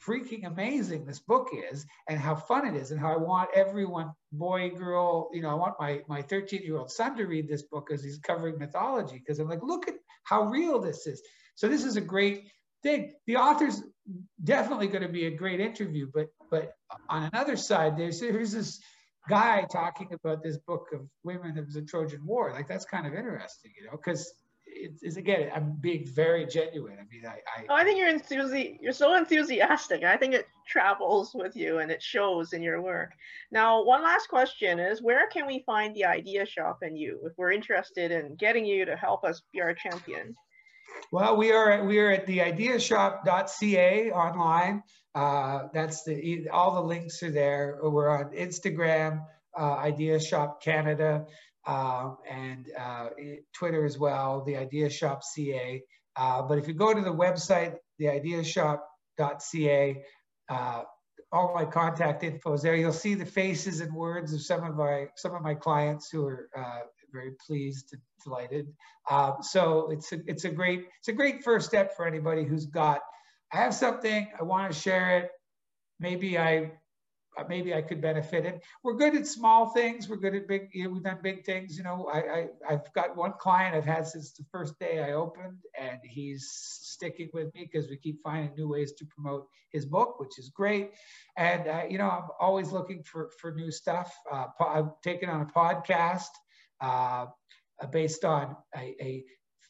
freaking 0.06 0.46
amazing 0.46 1.06
this 1.06 1.20
book 1.20 1.50
is 1.72 1.86
and 2.08 2.20
how 2.20 2.36
fun 2.36 2.68
it 2.68 2.76
is 2.80 2.92
and 2.92 3.00
how 3.00 3.14
I 3.14 3.18
want 3.18 3.50
everyone, 3.56 4.12
boy, 4.32 4.70
girl, 4.70 5.30
you 5.34 5.42
know, 5.42 5.50
I 5.50 5.56
want 5.56 5.76
my 5.80 6.02
my 6.08 6.22
13 6.22 6.62
year 6.64 6.78
old 6.78 6.92
son 6.92 7.16
to 7.18 7.26
read 7.26 7.48
this 7.48 7.64
book 7.64 7.90
as 7.92 8.04
he's 8.04 8.20
covering 8.20 8.58
mythology 8.58 9.18
because 9.18 9.40
I'm 9.40 9.50
like, 9.50 9.64
look 9.64 9.88
at 9.88 9.96
how 10.24 10.44
real 10.44 10.80
this 10.80 11.08
is. 11.08 11.22
So 11.56 11.68
this 11.68 11.84
is 11.84 11.96
a 11.98 12.02
great 12.02 12.46
thing. 12.84 13.14
The 13.26 13.38
author's 13.38 13.82
definitely 14.44 14.88
going 14.88 15.04
to 15.04 15.10
be 15.10 15.26
a 15.26 15.32
great 15.32 15.60
interview, 15.60 16.10
but 16.14 16.28
but 16.52 16.74
on 17.10 17.24
another 17.24 17.58
side, 17.58 17.98
there's 17.98 18.20
there's 18.20 18.52
this 18.52 18.80
guy 19.28 19.66
talking 19.72 20.14
about 20.14 20.44
this 20.44 20.58
book 20.58 20.88
of 20.94 21.02
women 21.24 21.58
of 21.58 21.72
the 21.74 21.82
Trojan 21.82 22.26
War. 22.26 22.52
Like 22.52 22.68
that's 22.68 22.86
kind 22.86 23.08
of 23.08 23.14
interesting, 23.14 23.72
you 23.80 23.86
know, 23.86 23.98
because 23.98 24.32
it's, 24.76 25.04
it's, 25.04 25.18
again, 25.18 25.50
I'm 25.56 25.78
being 25.80 26.06
very 26.06 26.46
genuine. 26.46 26.98
I 27.00 27.04
mean, 27.12 27.26
I 27.26 27.40
I, 27.48 27.66
oh, 27.70 27.76
I 27.76 27.84
think 27.84 27.98
you're 27.98 28.12
enthusi- 28.12 28.78
You're 28.82 28.94
so 28.94 29.16
enthusiastic. 29.16 30.04
I 30.04 30.18
think 30.18 30.34
it 30.34 30.48
travels 30.68 31.32
with 31.34 31.56
you 31.56 31.80
and 31.80 31.92
it 31.92 32.02
shows 32.02 32.54
in 32.54 32.62
your 32.62 32.82
work. 32.82 33.12
Now, 33.52 33.84
one 33.84 34.04
last 34.04 34.28
question 34.28 34.80
is, 34.80 35.02
where 35.02 35.28
can 35.28 35.48
we 35.48 35.64
find 35.66 35.96
the 35.96 36.06
Idea 36.06 36.46
Shop 36.46 36.80
and 36.82 36.98
you 36.98 37.22
if 37.26 37.34
we're 37.38 37.52
interested 37.52 38.12
in 38.12 38.36
getting 38.36 38.66
you 38.66 38.86
to 38.86 38.96
help 38.96 39.24
us 39.24 39.42
be 39.54 39.62
our 39.62 39.74
champion? 39.74 40.36
Well, 41.12 41.38
we 41.38 41.52
are 41.52 41.84
we 41.86 42.00
are 42.00 42.12
at 42.12 42.26
the 42.26 42.40
ideashop.ca 42.40 44.12
online. 44.12 44.84
Uh, 45.14 45.68
that's 45.74 46.04
the 46.04 46.50
all 46.50 46.76
the 46.76 46.88
links 46.88 47.24
are 47.24 47.32
there. 47.32 47.80
We're 47.82 48.10
on 48.10 48.32
Instagram, 48.32 49.26
uh, 49.58 49.76
Idea 49.76 50.20
Shop 50.20 50.62
Canada, 50.62 51.26
uh, 51.66 52.12
and 52.30 52.70
uh, 52.78 53.10
Twitter 53.54 53.86
as 53.86 53.98
well. 53.98 54.44
The 54.46 54.58
Idea 54.58 54.90
Shop 54.90 55.24
CA. 55.24 55.82
Uh, 56.16 56.42
but 56.44 56.58
if 56.58 56.68
you 56.68 56.74
go 56.74 56.94
to 56.94 57.02
the 57.02 57.14
website, 57.14 57.76
theideashop.ca, 58.00 60.04
uh, 60.50 60.82
all 61.32 61.54
my 61.54 61.66
contact 61.66 62.24
info 62.24 62.54
is 62.54 62.62
there. 62.62 62.76
You'll 62.76 62.94
see 62.94 63.16
the 63.16 63.26
faces 63.26 63.82
and 63.82 63.94
words 63.94 64.34
of 64.34 64.42
some 64.42 64.64
of 64.64 64.76
my 64.76 65.08
some 65.18 65.36
of 65.36 65.42
my 65.42 65.56
clients 65.56 66.10
who 66.10 66.26
are 66.26 66.50
very 67.12 67.32
pleased 67.46 67.94
and 67.94 68.02
delighted. 68.24 68.68
Um, 69.10 69.36
so 69.42 69.90
it's 69.92 70.12
a, 70.12 70.20
it's 70.28 70.46
a 70.46 70.50
great 70.50 70.86
it's 71.00 71.08
a 71.08 71.14
great 71.14 71.44
first 71.44 71.68
step 71.68 71.96
for 71.96 72.06
anybody 72.06 72.44
who's 72.44 72.66
got 72.66 73.02
I 73.54 73.58
have 73.58 73.74
something 73.74 74.28
I 74.40 74.44
want 74.44 74.72
to 74.72 74.80
share 74.80 75.20
it. 75.20 75.32
Maybe 76.00 76.38
I 76.38 76.72
maybe 77.48 77.74
I 77.74 77.82
could 77.82 78.02
benefit 78.02 78.46
And 78.46 78.62
We're 78.84 78.96
good 78.96 79.16
at 79.16 79.28
small 79.28 79.70
things. 79.70 80.08
We're 80.08 80.18
good 80.18 80.36
at 80.36 80.48
big. 80.48 80.70
You 80.74 80.86
know, 80.86 80.90
we've 80.92 81.04
done 81.04 81.20
big 81.22 81.46
things. 81.46 81.78
You 81.78 81.84
know, 81.84 82.10
I, 82.12 82.48
I 82.68 82.72
have 82.72 82.92
got 82.94 83.16
one 83.16 83.34
client 83.40 83.76
I've 83.76 83.86
had 83.86 84.08
since 84.08 84.32
the 84.34 84.46
first 84.52 84.78
day 84.80 85.00
I 85.00 85.14
opened, 85.14 85.60
and 85.80 86.00
he's 86.04 86.48
sticking 86.52 87.30
with 87.34 87.54
me 87.54 87.70
because 87.72 87.90
we 87.90 87.98
keep 87.98 88.22
finding 88.24 88.56
new 88.56 88.70
ways 88.70 88.94
to 88.94 89.06
promote 89.06 89.48
his 89.72 89.86
book, 89.86 90.20
which 90.20 90.40
is 90.40 90.50
great. 90.50 90.92
And 91.38 91.68
uh, 91.68 91.84
you 91.90 91.98
know, 91.98 92.10
I'm 92.10 92.28
always 92.40 92.72
looking 92.72 93.04
for 93.04 93.32
for 93.40 93.54
new 93.54 93.72
stuff. 93.72 94.14
Uh, 94.32 94.48
I've 94.60 95.02
taken 95.04 95.30
on 95.30 95.42
a 95.42 95.46
podcast 95.46 96.30
uh, 96.82 97.28
based 97.92 98.26
on 98.26 98.56
a, 98.76 98.96
a, 99.02 99.24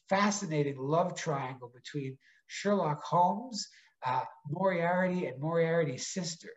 fascinating 0.08 0.76
love 0.78 1.16
triangle 1.16 1.68
between 1.74 2.16
Sherlock 2.46 3.02
Holmes, 3.02 3.66
uh, 4.06 4.22
Moriarty, 4.48 5.26
and 5.26 5.40
Moriarty's 5.40 6.06
sister. 6.06 6.50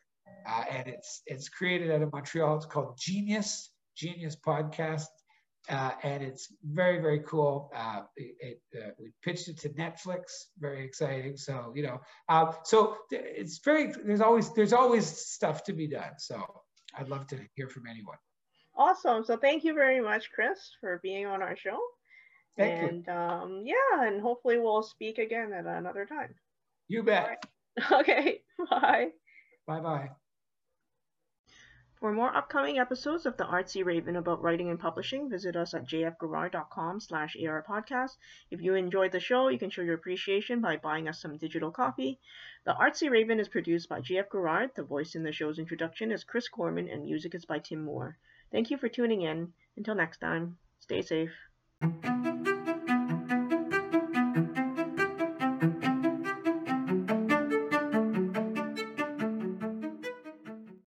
Uh, 0.48 0.64
and 0.72 0.88
it's 0.88 1.22
it's 1.26 1.50
created 1.50 1.92
out 1.92 2.02
of 2.02 2.12
Montreal. 2.12 2.58
It's 2.58 2.66
called 2.66 2.98
Genius 3.00 3.72
Genius 3.98 4.36
Podcast, 4.36 5.08
uh, 5.70 5.92
and 6.04 6.24
it's 6.24 6.54
very 6.64 7.02
very 7.02 7.20
cool. 7.20 7.72
Uh, 7.76 8.02
it, 8.16 8.60
it 8.74 8.82
uh, 8.82 8.90
we 9.00 9.12
pitched 9.24 9.48
it 9.48 9.60
to 9.60 9.70
Netflix. 9.70 10.24
Very 10.60 10.84
exciting. 10.86 11.38
So 11.38 11.74
you 11.76 11.84
know, 11.84 12.00
uh, 12.28 12.54
so 12.64 12.98
it's 13.12 13.60
very 13.60 13.94
there's 14.04 14.22
always 14.22 14.54
there's 14.54 14.74
always 14.74 15.06
stuff 15.06 15.64
to 15.66 15.74
be 15.74 15.88
done. 15.88 16.14
So 16.18 16.44
I'd 16.98 17.10
love 17.10 17.28
to 17.28 17.40
hear 17.56 17.70
from 17.70 17.88
anyone. 17.88 18.18
Awesome. 18.76 19.26
So 19.26 19.36
thank 19.38 19.64
you 19.64 19.74
very 19.74 20.00
much, 20.00 20.32
Chris, 20.32 20.58
for 20.80 21.00
being 21.04 21.26
on 21.26 21.42
our 21.42 21.58
show. 21.58 21.80
Thank 22.58 22.92
and 22.92 23.06
you. 23.06 23.14
Um, 23.14 23.64
yeah, 23.66 24.08
and 24.08 24.22
hopefully 24.22 24.60
we'll 24.60 24.84
speak 24.84 25.18
again 25.18 25.54
at 25.54 25.66
another 25.66 26.06
time. 26.06 26.36
You 26.88 27.04
bet. 27.04 27.28
Right. 27.28 27.38
Okay. 27.92 28.42
Bye. 28.70 29.12
Bye 29.66 29.80
bye. 29.80 30.10
For 32.00 32.14
more 32.14 32.34
upcoming 32.34 32.80
episodes 32.80 33.26
of 33.26 33.36
the 33.36 33.44
Artsy 33.44 33.84
Raven 33.84 34.16
about 34.16 34.42
writing 34.42 34.70
and 34.70 34.80
publishing, 34.80 35.30
visit 35.30 35.58
us 35.58 35.74
at 35.74 35.86
jfgarrard.com 35.86 37.02
slash 37.02 37.36
arpodcast. 37.36 38.16
If 38.50 38.62
you 38.62 38.76
enjoyed 38.76 39.12
the 39.12 39.20
show, 39.20 39.50
you 39.50 39.60
can 39.60 39.70
show 39.70 39.82
your 39.82 39.96
appreciation 39.96 40.62
by 40.62 40.78
buying 40.78 41.10
us 41.10 41.22
some 41.22 41.38
digital 41.38 41.72
coffee. 41.72 42.22
The 42.64 42.74
Artsy 42.74 43.10
Raven 43.10 43.42
is 43.42 43.50
produced 43.50 43.90
by 43.90 44.00
JF 44.00 44.32
Garrard. 44.32 44.72
The 44.76 44.84
voice 44.84 45.16
in 45.16 45.24
the 45.24 45.34
show's 45.34 45.60
introduction 45.60 46.14
is 46.14 46.24
Chris 46.24 46.48
Corman, 46.48 46.88
and 46.88 47.04
music 47.04 47.36
is 47.36 47.44
by 47.44 47.60
Tim 47.60 47.84
Moore. 47.84 48.18
Thank 48.50 48.72
you 48.72 48.78
for 48.78 48.88
tuning 48.88 49.24
in. 49.24 49.52
Until 49.76 49.96
next 49.96 50.20
time, 50.20 50.58
stay 50.80 51.02
safe. 51.02 51.32